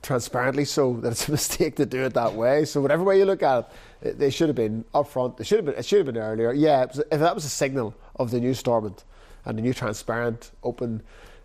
transparently 0.00 0.64
so 0.64 0.92
that 1.00 1.10
it's 1.10 1.26
a 1.26 1.32
mistake 1.32 1.74
to 1.76 1.86
do 1.86 2.04
it 2.04 2.14
that 2.14 2.34
way. 2.34 2.64
So 2.64 2.80
whatever 2.80 3.02
way 3.02 3.18
you 3.18 3.24
look 3.24 3.42
at 3.42 3.72
it, 4.00 4.16
they 4.16 4.30
should 4.30 4.48
have 4.48 4.54
been 4.54 4.84
upfront. 4.94 5.38
They 5.38 5.44
should 5.44 5.58
have 5.58 5.64
been. 5.66 5.74
It 5.74 5.86
should 5.86 5.98
have 5.98 6.14
been 6.14 6.22
earlier. 6.22 6.52
Yeah, 6.52 6.84
was, 6.84 7.00
if 7.00 7.18
that 7.18 7.34
was 7.34 7.44
a 7.44 7.50
signal 7.50 7.96
of 8.14 8.30
the 8.30 8.38
new 8.38 8.54
Stormont 8.54 9.02
and 9.44 9.58
the 9.58 9.62
new 9.62 9.74
transparent, 9.74 10.52
open 10.62 11.02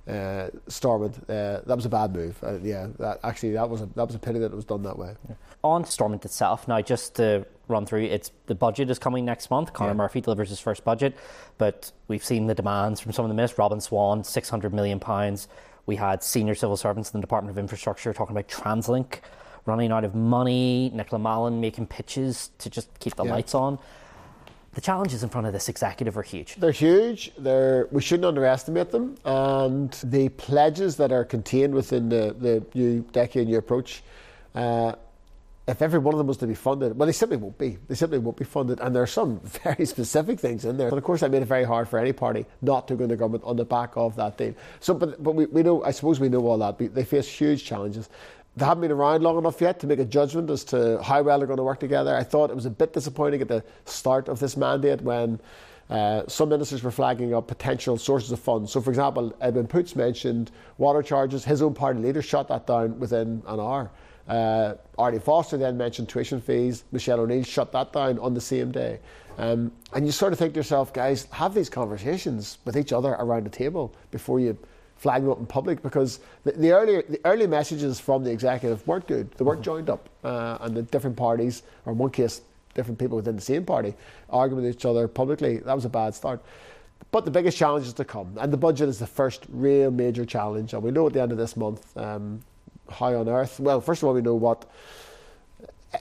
uh, 0.08 0.50
Stormont, 0.68 1.18
uh, 1.28 1.62
that 1.66 1.76
was 1.76 1.86
a 1.88 1.90
bad 1.90 2.14
move. 2.16 2.38
Uh, 2.44 2.60
yeah, 2.60 2.90
that, 3.00 3.22
actually 3.24 3.54
that 3.54 3.68
was 3.68 3.82
a, 3.82 3.88
that 3.96 4.06
was 4.06 4.14
a 4.14 4.20
pity 4.20 4.38
that 4.38 4.52
it 4.52 4.56
was 4.56 4.66
done 4.66 4.84
that 4.84 5.00
way. 5.00 5.16
On 5.64 5.84
Stormont 5.84 6.24
itself, 6.26 6.68
now 6.68 6.80
just 6.80 7.16
to 7.16 7.44
run 7.68 7.86
through, 7.86 8.04
it's 8.04 8.32
the 8.46 8.56
budget 8.56 8.90
is 8.90 9.00
coming 9.00 9.26
next 9.26 9.50
month. 9.50 9.74
Conor 9.74 9.92
yeah. 9.92 9.96
Murphy 9.96 10.22
delivers 10.22 10.50
his 10.50 10.60
first 10.60 10.84
budget, 10.84 11.16
but 11.58 11.92
we've 12.08 12.24
seen 12.24 12.48
the 12.48 12.56
demands 12.56 13.00
from 13.00 13.12
some 13.12 13.26
of 13.26 13.30
the 13.30 13.36
ministers. 13.36 13.58
Robin 13.58 13.82
Swann, 13.82 14.24
six 14.24 14.50
hundred 14.50 14.74
million 14.74 15.00
pounds. 15.00 15.48
We 15.86 15.96
had 15.96 16.24
senior 16.24 16.56
civil 16.56 16.78
servants 16.78 17.12
in 17.14 17.20
the 17.20 17.22
Department 17.22 17.52
of 17.52 17.58
Infrastructure 17.58 18.14
talking 18.14 18.36
about 18.36 18.48
TransLink 18.50 19.20
running 19.66 19.92
out 19.92 20.04
of 20.04 20.16
money, 20.16 20.90
Nicola 20.94 21.20
Mallon 21.20 21.60
making 21.62 21.88
pitches 21.88 22.52
to 22.60 22.70
just 22.70 22.88
keep 23.00 23.16
the 23.16 23.26
yeah. 23.26 23.32
lights 23.32 23.54
on. 23.54 23.78
The 24.74 24.82
challenges 24.82 25.24
in 25.24 25.30
front 25.30 25.48
of 25.48 25.54
this 25.54 25.70
executive 25.70 26.18
are 26.18 26.24
huge. 26.24 26.56
They're 26.56 26.72
huge. 26.72 27.32
They're, 27.38 27.88
we 27.92 28.02
shouldn't 28.02 28.26
underestimate 28.26 28.92
them. 28.92 29.18
And 29.26 29.92
the 30.04 30.30
pledges 30.30 30.96
that 30.98 31.12
are 31.12 31.26
contained 31.26 31.74
within 31.74 32.10
the, 32.10 32.36
the 32.40 32.64
new 32.76 33.02
decade 33.12 33.48
new 33.48 33.58
approach, 33.58 34.04
uh, 34.56 34.94
if 35.68 35.82
every 35.82 36.00
one 36.00 36.14
of 36.14 36.18
them 36.18 36.28
was 36.28 36.38
to 36.38 36.48
be 36.48 36.56
funded, 36.56 36.98
well, 36.98 37.06
they 37.06 37.12
simply 37.12 37.36
won't 37.36 37.58
be. 37.58 37.78
They 37.90 37.96
simply 37.96 38.20
won't 38.20 38.38
be 38.38 38.46
funded. 38.46 38.80
And 38.80 38.96
there 38.96 39.04
are 39.04 39.08
some 39.08 39.40
very 39.64 39.86
specific 39.86 40.40
things 40.40 40.64
in 40.64 40.78
there. 40.78 40.88
And 40.88 40.98
of 40.98 41.04
course, 41.04 41.24
I 41.24 41.28
made 41.28 41.42
it 41.42 41.46
very 41.46 41.66
hard 41.66 41.90
for 41.90 42.00
any 42.00 42.14
party 42.14 42.46
not 42.62 42.88
to 42.88 42.96
go 42.96 43.04
into 43.04 43.18
government 43.18 43.44
on 43.44 43.58
the 43.58 43.66
back 43.66 43.92
of 43.98 44.16
that 44.16 44.38
deal. 44.38 44.54
So, 44.80 44.94
but, 44.94 45.22
but 45.22 45.34
we, 45.36 45.46
we 45.48 45.64
know, 45.64 45.84
I 45.84 45.92
suppose 45.92 46.22
we 46.22 46.30
know 46.30 46.48
all 46.48 46.58
that. 46.60 46.78
They 46.96 47.04
face 47.04 47.28
huge 47.28 47.66
challenges. 47.66 48.10
They 48.56 48.66
haven't 48.66 48.82
been 48.82 48.92
around 48.92 49.22
long 49.24 49.38
enough 49.38 49.60
yet 49.60 49.80
to 49.82 49.88
make 49.88 50.00
a 50.00 50.06
judgment 50.06 50.50
as 50.50 50.64
to 50.66 51.02
how 51.04 51.22
well 51.22 51.38
they're 51.38 51.48
going 51.48 51.58
to 51.58 51.64
work 51.64 51.80
together. 51.80 52.16
I 52.16 52.24
thought 52.24 52.50
it 52.50 52.56
was 52.56 52.66
a 52.66 52.72
bit 52.72 52.94
disappointing 52.94 53.42
at 53.42 53.50
the 53.50 53.64
start 53.86 54.30
of 54.30 54.40
this 54.40 54.56
mandate 54.56 55.02
when 55.02 55.40
uh, 55.90 56.24
some 56.28 56.50
ministers 56.50 56.82
were 56.82 56.92
flagging 56.92 57.34
up 57.34 57.48
potential 57.48 57.98
sources 57.98 58.32
of 58.32 58.40
funds. 58.40 58.72
So, 58.72 58.82
for 58.82 58.90
example, 58.90 59.36
Edwin 59.42 59.68
Poots 59.68 59.96
mentioned 59.96 60.50
water 60.78 61.04
charges. 61.04 61.44
His 61.44 61.62
own 61.62 61.74
party 61.74 62.00
leader 62.00 62.22
shut 62.22 62.48
that 62.48 62.66
down 62.66 63.00
within 63.00 63.44
an 63.48 63.60
hour. 63.60 63.92
Uh, 64.28 64.76
Arlene 64.98 65.22
Foster 65.22 65.58
then 65.58 65.78
mentioned 65.78 66.10
tuition 66.10 66.42
fees. 66.42 66.84
Michelle 66.92 67.20
O'Neill 67.22 67.44
shut 67.44 67.72
that 67.72 67.94
down 67.94 68.20
on 68.20 68.34
the 68.34 68.42
same 68.42 68.72
day. 68.72 69.00
Um, 69.38 69.72
and 69.94 70.06
you 70.06 70.12
sort 70.12 70.34
of 70.34 70.40
think 70.40 70.54
to 70.54 70.60
yourself, 70.60 70.92
guys, 70.94 71.28
have 71.32 71.54
these 71.54 71.70
conversations 71.70 72.58
with 72.66 72.76
each 72.76 72.92
other 72.92 73.12
around 73.20 73.46
the 73.46 73.50
table 73.50 73.94
before 74.12 74.40
you 74.40 74.58
flag 74.98 75.22
them 75.22 75.32
up 75.32 75.40
in 75.40 75.46
public 75.46 75.82
because 75.84 76.20
the, 76.44 76.52
the, 76.54 76.72
earlier, 76.72 77.04
the 77.08 77.22
early 77.24 77.46
messages 77.46 78.00
from 78.00 78.24
the 78.24 78.32
executive 78.32 78.86
weren't 78.88 79.08
good. 79.08 79.32
They 79.32 79.46
weren't 79.46 79.62
joined 79.62 79.90
up. 79.90 80.10
Uh, 80.24 80.58
and 80.62 80.76
the 80.76 80.82
different 80.82 81.16
parties, 81.16 81.64
or 81.86 81.94
in 81.94 82.00
one 82.00 82.10
case, 82.10 82.42
different 82.74 83.00
people 83.00 83.18
within 83.18 83.36
the 83.36 83.42
same 83.42 83.64
party, 83.64 83.94
arguing 84.30 84.64
with 84.64 84.76
each 84.76 84.86
other 84.86 85.08
publicly. 85.08 85.58
That 85.58 85.76
was 85.76 85.86
a 85.86 85.90
bad 85.90 86.16
start. 86.16 86.44
But 87.12 87.26
the 87.26 87.32
biggest 87.32 87.58
challenge 87.58 87.86
is 87.86 87.94
to 87.94 88.06
come, 88.06 88.36
and 88.40 88.52
the 88.52 88.58
budget 88.58 88.90
is 88.90 89.00
the 89.00 89.08
first 89.08 89.46
real 89.50 89.92
major 89.92 90.26
challenge. 90.26 90.74
And 90.74 90.84
we 90.84 90.92
know 90.92 91.08
at 91.08 91.14
the 91.14 91.22
end 91.22 91.32
of 91.32 91.38
this 91.38 91.56
month 91.56 91.96
um, 91.96 92.42
how 92.90 93.14
on 93.16 93.30
earth? 93.30 93.60
Well, 93.60 93.82
first 93.82 94.04
of 94.04 94.08
all, 94.08 94.14
we 94.14 94.22
know 94.22 94.36
what 94.36 94.66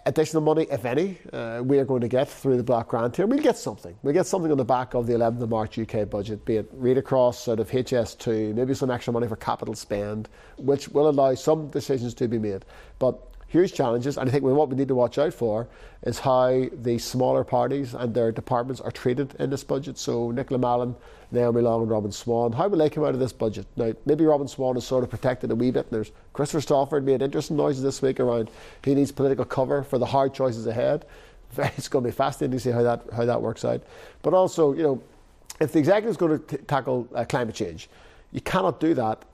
additional 0.05 0.43
money, 0.43 0.67
if 0.71 0.85
any, 0.85 1.19
uh, 1.33 1.63
we 1.65 1.79
are 1.79 1.85
going 1.85 2.01
to 2.01 2.09
get 2.09 2.29
through 2.29 2.57
the 2.57 2.63
block 2.63 2.89
grant 2.89 3.17
here. 3.17 3.27
We'll 3.27 3.39
get 3.39 3.57
something. 3.57 3.97
We'll 4.03 4.15
get 4.15 4.27
something 4.27 4.51
on 4.51 4.59
the 4.59 4.65
back 4.65 4.95
of 4.95 5.07
the 5.07 5.15
11th 5.15 5.43
of 5.43 5.51
March 5.51 5.79
UK 5.79 6.09
budget, 6.11 6.45
be 6.45 6.57
it 6.57 6.69
read 6.73 6.99
across 6.99 7.39
sort 7.39 7.61
of 7.61 7.71
HS2, 7.71 8.55
maybe 8.55 8.75
some 8.75 8.91
extra 8.91 9.13
money 9.13 9.29
for 9.29 9.37
capital 9.37 9.75
spend, 9.75 10.29
which 10.59 10.89
will 10.89 11.09
allow 11.09 11.35
some 11.35 11.69
decisions 11.69 12.15
to 12.15 12.29
be 12.29 12.39
made. 12.39 12.65
But 12.99 13.21
huge 13.49 13.73
challenges, 13.73 14.19
and 14.19 14.29
I 14.29 14.33
think 14.33 14.45
what 14.45 14.69
we 14.69 14.77
need 14.77 14.89
to 14.89 14.95
watch 14.95 15.19
out 15.19 15.33
for 15.33 15.69
is 16.03 16.19
how 16.19 16.67
the 16.83 16.99
smaller 16.99 17.45
parties 17.45 17.95
and 17.95 18.13
their 18.13 18.33
departments 18.33 18.81
are 18.81 18.91
treated 18.91 19.35
in 19.39 19.51
this 19.51 19.65
budget. 19.65 19.99
So 19.99 20.31
Nicola 20.31 20.59
Mallon 20.59 20.97
Naomi 21.31 21.63
Long 21.63 21.83
and 21.83 21.91
Robin 21.91 22.13
Swann, 22.13 22.53
how 22.53 22.69
will 22.69 22.79
they 22.79 22.91
come 22.91 23.05
out 23.05 23.15
of 23.15 23.21
this 23.21 23.33
budget? 23.33 23.67
Now, 23.77 23.93
maybe 24.05 24.25
Robin 24.25 24.49
Swann 24.49 24.77
is 24.77 24.85
sort 24.85 25.05
of 25.05 25.11
protected 25.11 25.51
a 25.51 25.55
wee 25.55 25.71
bit. 25.71 25.91
There's 25.91 26.13
Christopher 26.33 26.61
Stalford 26.61 27.05
made 27.05 27.23
interesting 27.23 27.57
noises 27.57 27.83
this 27.83 28.03
week 28.03 28.21
around 28.21 28.51
he 28.85 28.95
needs 28.95 29.13
political 29.13 29.45
cover 29.45 29.83
for 29.83 29.99
the 29.99 30.07
hard 30.07 30.35
choices 30.35 30.67
ahead. 30.67 31.07
It's 31.59 31.89
going 31.89 32.05
to 32.05 32.11
be 32.11 32.15
fascinating 32.15 32.59
to 32.59 32.61
see 32.61 32.71
how 32.71 32.83
that 32.83 33.03
how 33.15 33.25
that 33.25 33.41
works 33.41 33.65
out. 33.65 33.81
But 34.23 34.35
also, 34.35 34.75
you 34.75 34.83
know, 34.83 35.03
if 35.61 35.73
the 35.73 35.79
executive 35.79 36.11
is 36.11 36.17
going 36.17 36.39
to 36.39 36.57
t- 36.57 36.63
tackle 36.65 37.09
uh, 37.15 37.25
climate 37.25 37.55
change, 37.55 37.89
you 38.33 38.41
cannot 38.41 38.79
do 38.81 38.93
that 38.95 39.25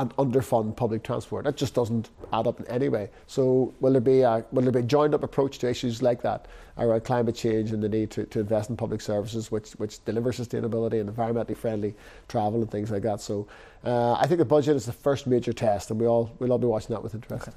and 0.00 0.16
underfund 0.16 0.74
public 0.76 1.02
transport. 1.02 1.44
That 1.44 1.56
just 1.56 1.74
doesn't 1.74 2.08
add 2.32 2.46
up 2.46 2.58
in 2.58 2.66
any 2.68 2.88
way. 2.88 3.10
So 3.26 3.74
will 3.80 3.92
there 3.92 4.00
be 4.00 4.22
a 4.22 4.44
will 4.50 4.62
there 4.62 4.72
be 4.72 4.80
a 4.80 4.82
joined 4.82 5.14
up 5.14 5.22
approach 5.22 5.58
to 5.58 5.68
issues 5.68 6.02
like 6.02 6.22
that 6.22 6.46
around 6.78 7.04
climate 7.04 7.34
change 7.34 7.72
and 7.72 7.82
the 7.82 7.88
need 7.88 8.10
to, 8.12 8.24
to 8.24 8.40
invest 8.40 8.70
in 8.70 8.76
public 8.76 9.02
services 9.02 9.50
which 9.50 9.72
which 9.72 10.02
deliver 10.06 10.32
sustainability 10.32 11.00
and 11.00 11.14
environmentally 11.14 11.56
friendly 11.56 11.94
travel 12.28 12.62
and 12.62 12.70
things 12.70 12.90
like 12.90 13.02
that. 13.02 13.20
So 13.20 13.46
uh, 13.84 14.14
I 14.14 14.26
think 14.26 14.38
the 14.38 14.44
budget 14.46 14.74
is 14.74 14.86
the 14.86 14.92
first 14.92 15.26
major 15.26 15.52
test, 15.52 15.90
and 15.90 16.00
we 16.00 16.06
all 16.06 16.30
we'll 16.38 16.52
all 16.52 16.58
be 16.58 16.66
watching 16.66 16.94
that 16.94 17.02
with 17.02 17.14
interest. 17.14 17.48
Okay. 17.48 17.56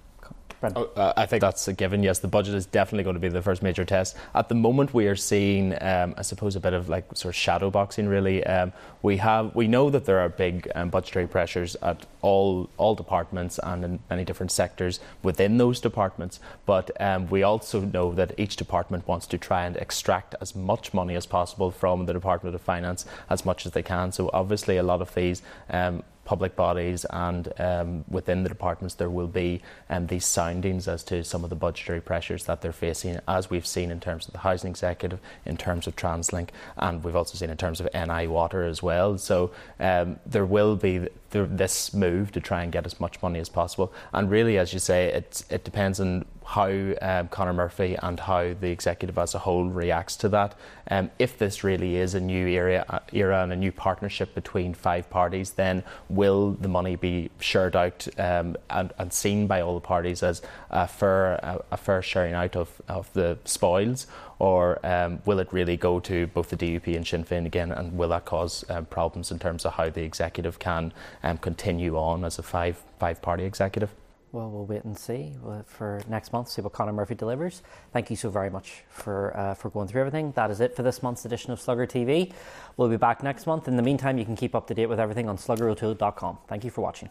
Oh, 0.75 0.89
uh, 0.95 1.13
I 1.17 1.25
think 1.25 1.41
that's 1.41 1.67
a 1.67 1.73
given. 1.73 2.03
Yes, 2.03 2.19
the 2.19 2.27
budget 2.27 2.55
is 2.55 2.65
definitely 2.65 3.03
going 3.03 3.15
to 3.15 3.19
be 3.19 3.29
the 3.29 3.41
first 3.41 3.61
major 3.61 3.83
test. 3.83 4.15
At 4.33 4.49
the 4.49 4.55
moment, 4.55 4.93
we 4.93 5.07
are 5.07 5.15
seeing, 5.15 5.73
um, 5.81 6.15
I 6.17 6.21
suppose, 6.21 6.55
a 6.55 6.59
bit 6.59 6.73
of 6.73 6.89
like 6.89 7.05
sort 7.15 7.33
of 7.33 7.35
shadow 7.35 7.69
boxing. 7.69 8.07
Really, 8.07 8.45
um, 8.45 8.71
we 9.01 9.17
have 9.17 9.53
we 9.55 9.67
know 9.67 9.89
that 9.89 10.05
there 10.05 10.19
are 10.19 10.29
big 10.29 10.69
um, 10.75 10.89
budgetary 10.89 11.27
pressures 11.27 11.75
at 11.81 12.05
all 12.21 12.69
all 12.77 12.95
departments 12.95 13.59
and 13.61 13.83
in 13.83 13.99
many 14.09 14.23
different 14.23 14.51
sectors 14.51 14.99
within 15.21 15.57
those 15.57 15.79
departments. 15.79 16.39
But 16.65 16.89
um, 17.01 17.27
we 17.29 17.43
also 17.43 17.81
know 17.81 18.13
that 18.13 18.33
each 18.37 18.55
department 18.55 19.07
wants 19.07 19.27
to 19.27 19.37
try 19.37 19.65
and 19.65 19.75
extract 19.77 20.35
as 20.39 20.55
much 20.55 20.93
money 20.93 21.15
as 21.15 21.25
possible 21.25 21.71
from 21.71 22.05
the 22.05 22.13
Department 22.13 22.55
of 22.55 22.61
Finance 22.61 23.05
as 23.29 23.45
much 23.45 23.65
as 23.65 23.73
they 23.73 23.83
can. 23.83 24.11
So 24.11 24.29
obviously, 24.33 24.77
a 24.77 24.83
lot 24.83 25.01
of 25.01 25.13
these 25.13 25.41
um, 25.69 26.03
public 26.25 26.55
bodies 26.55 27.05
and 27.09 27.51
um, 27.59 28.05
within 28.07 28.43
the 28.43 28.49
departments 28.49 28.95
there 28.95 29.09
will 29.09 29.27
be 29.27 29.61
um, 29.89 30.07
these 30.07 30.25
soundings 30.25 30.87
as 30.87 31.03
to 31.03 31.23
some 31.23 31.43
of 31.43 31.49
the 31.49 31.55
budgetary 31.55 32.01
pressures 32.01 32.45
that 32.45 32.61
they're 32.61 32.71
facing 32.71 33.19
as 33.27 33.49
we've 33.49 33.67
seen 33.67 33.91
in 33.91 33.99
terms 33.99 34.27
of 34.27 34.33
the 34.33 34.39
housing 34.39 34.69
executive 34.69 35.19
in 35.45 35.57
terms 35.57 35.87
of 35.87 35.95
translink 35.95 36.49
and 36.77 37.03
we've 37.03 37.15
also 37.15 37.37
seen 37.37 37.49
in 37.49 37.57
terms 37.57 37.79
of 37.79 37.87
NI 37.93 38.27
water 38.27 38.63
as 38.63 38.81
well. 38.81 39.17
So 39.17 39.51
um, 39.79 40.19
there 40.25 40.45
will 40.45 40.75
be 40.75 41.07
this 41.33 41.93
move 41.93 42.31
to 42.31 42.39
try 42.39 42.63
and 42.63 42.71
get 42.71 42.85
as 42.85 42.99
much 42.99 43.21
money 43.21 43.39
as 43.39 43.49
possible 43.49 43.91
and 44.13 44.29
really 44.29 44.57
as 44.57 44.73
you 44.73 44.79
say 44.79 45.07
it, 45.07 45.43
it 45.49 45.63
depends 45.63 45.99
on 45.99 46.25
how 46.45 46.69
um, 47.01 47.27
Conor 47.29 47.53
Murphy 47.53 47.95
and 48.01 48.19
how 48.19 48.53
the 48.53 48.69
executive 48.69 49.17
as 49.17 49.33
a 49.33 49.39
whole 49.39 49.65
reacts 49.65 50.15
to 50.17 50.29
that. 50.29 50.55
Um, 50.89 51.09
if 51.17 51.37
this 51.37 51.63
really 51.63 51.95
is 51.95 52.13
a 52.13 52.19
new 52.19 52.47
era, 52.47 52.85
uh, 52.89 52.99
era 53.11 53.43
and 53.43 53.53
a 53.53 53.55
new 53.55 53.71
partnership 53.71 54.35
between 54.35 54.73
five 54.73 55.09
parties, 55.09 55.51
then 55.51 55.83
will 56.09 56.51
the 56.51 56.67
money 56.67 56.95
be 56.95 57.29
shared 57.39 57.75
out 57.75 58.07
um, 58.17 58.57
and, 58.69 58.93
and, 58.97 59.13
seen 59.13 59.47
by 59.47 59.61
all 59.61 59.75
the 59.75 59.81
parties 59.81 60.23
as 60.23 60.41
a 60.69 60.87
fair, 60.87 61.35
a, 61.35 61.63
a 61.71 61.77
fair 61.77 62.01
sharing 62.01 62.33
out 62.33 62.55
of, 62.55 62.81
of 62.87 63.11
the 63.13 63.37
spoils? 63.45 64.07
Or 64.43 64.85
um, 64.85 65.21
will 65.23 65.39
it 65.39 65.47
really 65.53 65.77
go 65.77 66.01
to 66.01 66.27
both 66.27 66.49
the 66.49 66.57
DUP 66.57 66.93
and 66.97 67.07
Sinn 67.07 67.23
Féin 67.23 67.45
again? 67.45 67.71
And 67.71 67.97
will 67.97 68.09
that 68.09 68.25
cause 68.25 68.65
um, 68.69 68.85
problems 68.87 69.31
in 69.31 69.39
terms 69.39 69.63
of 69.63 69.71
how 69.71 69.89
the 69.89 70.01
executive 70.01 70.59
can 70.59 70.91
um, 71.23 71.37
continue 71.37 71.95
on 71.95 72.25
as 72.25 72.39
a 72.39 72.43
five, 72.43 72.83
five 72.99 73.21
party 73.21 73.45
executive? 73.45 73.95
Well, 74.33 74.49
we'll 74.49 74.65
wait 74.65 74.83
and 74.83 74.97
see 74.97 75.37
for 75.65 76.01
next 76.09 76.33
month, 76.33 76.49
see 76.49 76.61
what 76.61 76.73
Conor 76.73 76.91
Murphy 76.91 77.15
delivers. 77.15 77.61
Thank 77.93 78.09
you 78.09 78.17
so 78.17 78.29
very 78.29 78.49
much 78.49 78.83
for, 78.89 79.31
uh, 79.37 79.53
for 79.53 79.69
going 79.69 79.87
through 79.87 80.01
everything. 80.01 80.33
That 80.33 80.51
is 80.51 80.59
it 80.59 80.75
for 80.75 80.83
this 80.83 81.01
month's 81.01 81.23
edition 81.23 81.53
of 81.53 81.61
Slugger 81.61 81.87
TV. 81.87 82.33
We'll 82.75 82.89
be 82.89 82.97
back 82.97 83.23
next 83.23 83.47
month. 83.47 83.69
In 83.69 83.77
the 83.77 83.83
meantime, 83.83 84.17
you 84.17 84.25
can 84.25 84.35
keep 84.35 84.55
up 84.55 84.67
to 84.67 84.73
date 84.73 84.87
with 84.87 84.99
everything 84.99 85.29
on 85.29 85.37
sluggerotoole.com. 85.37 86.39
Thank 86.49 86.65
you 86.65 86.69
for 86.69 86.81
watching. 86.81 87.07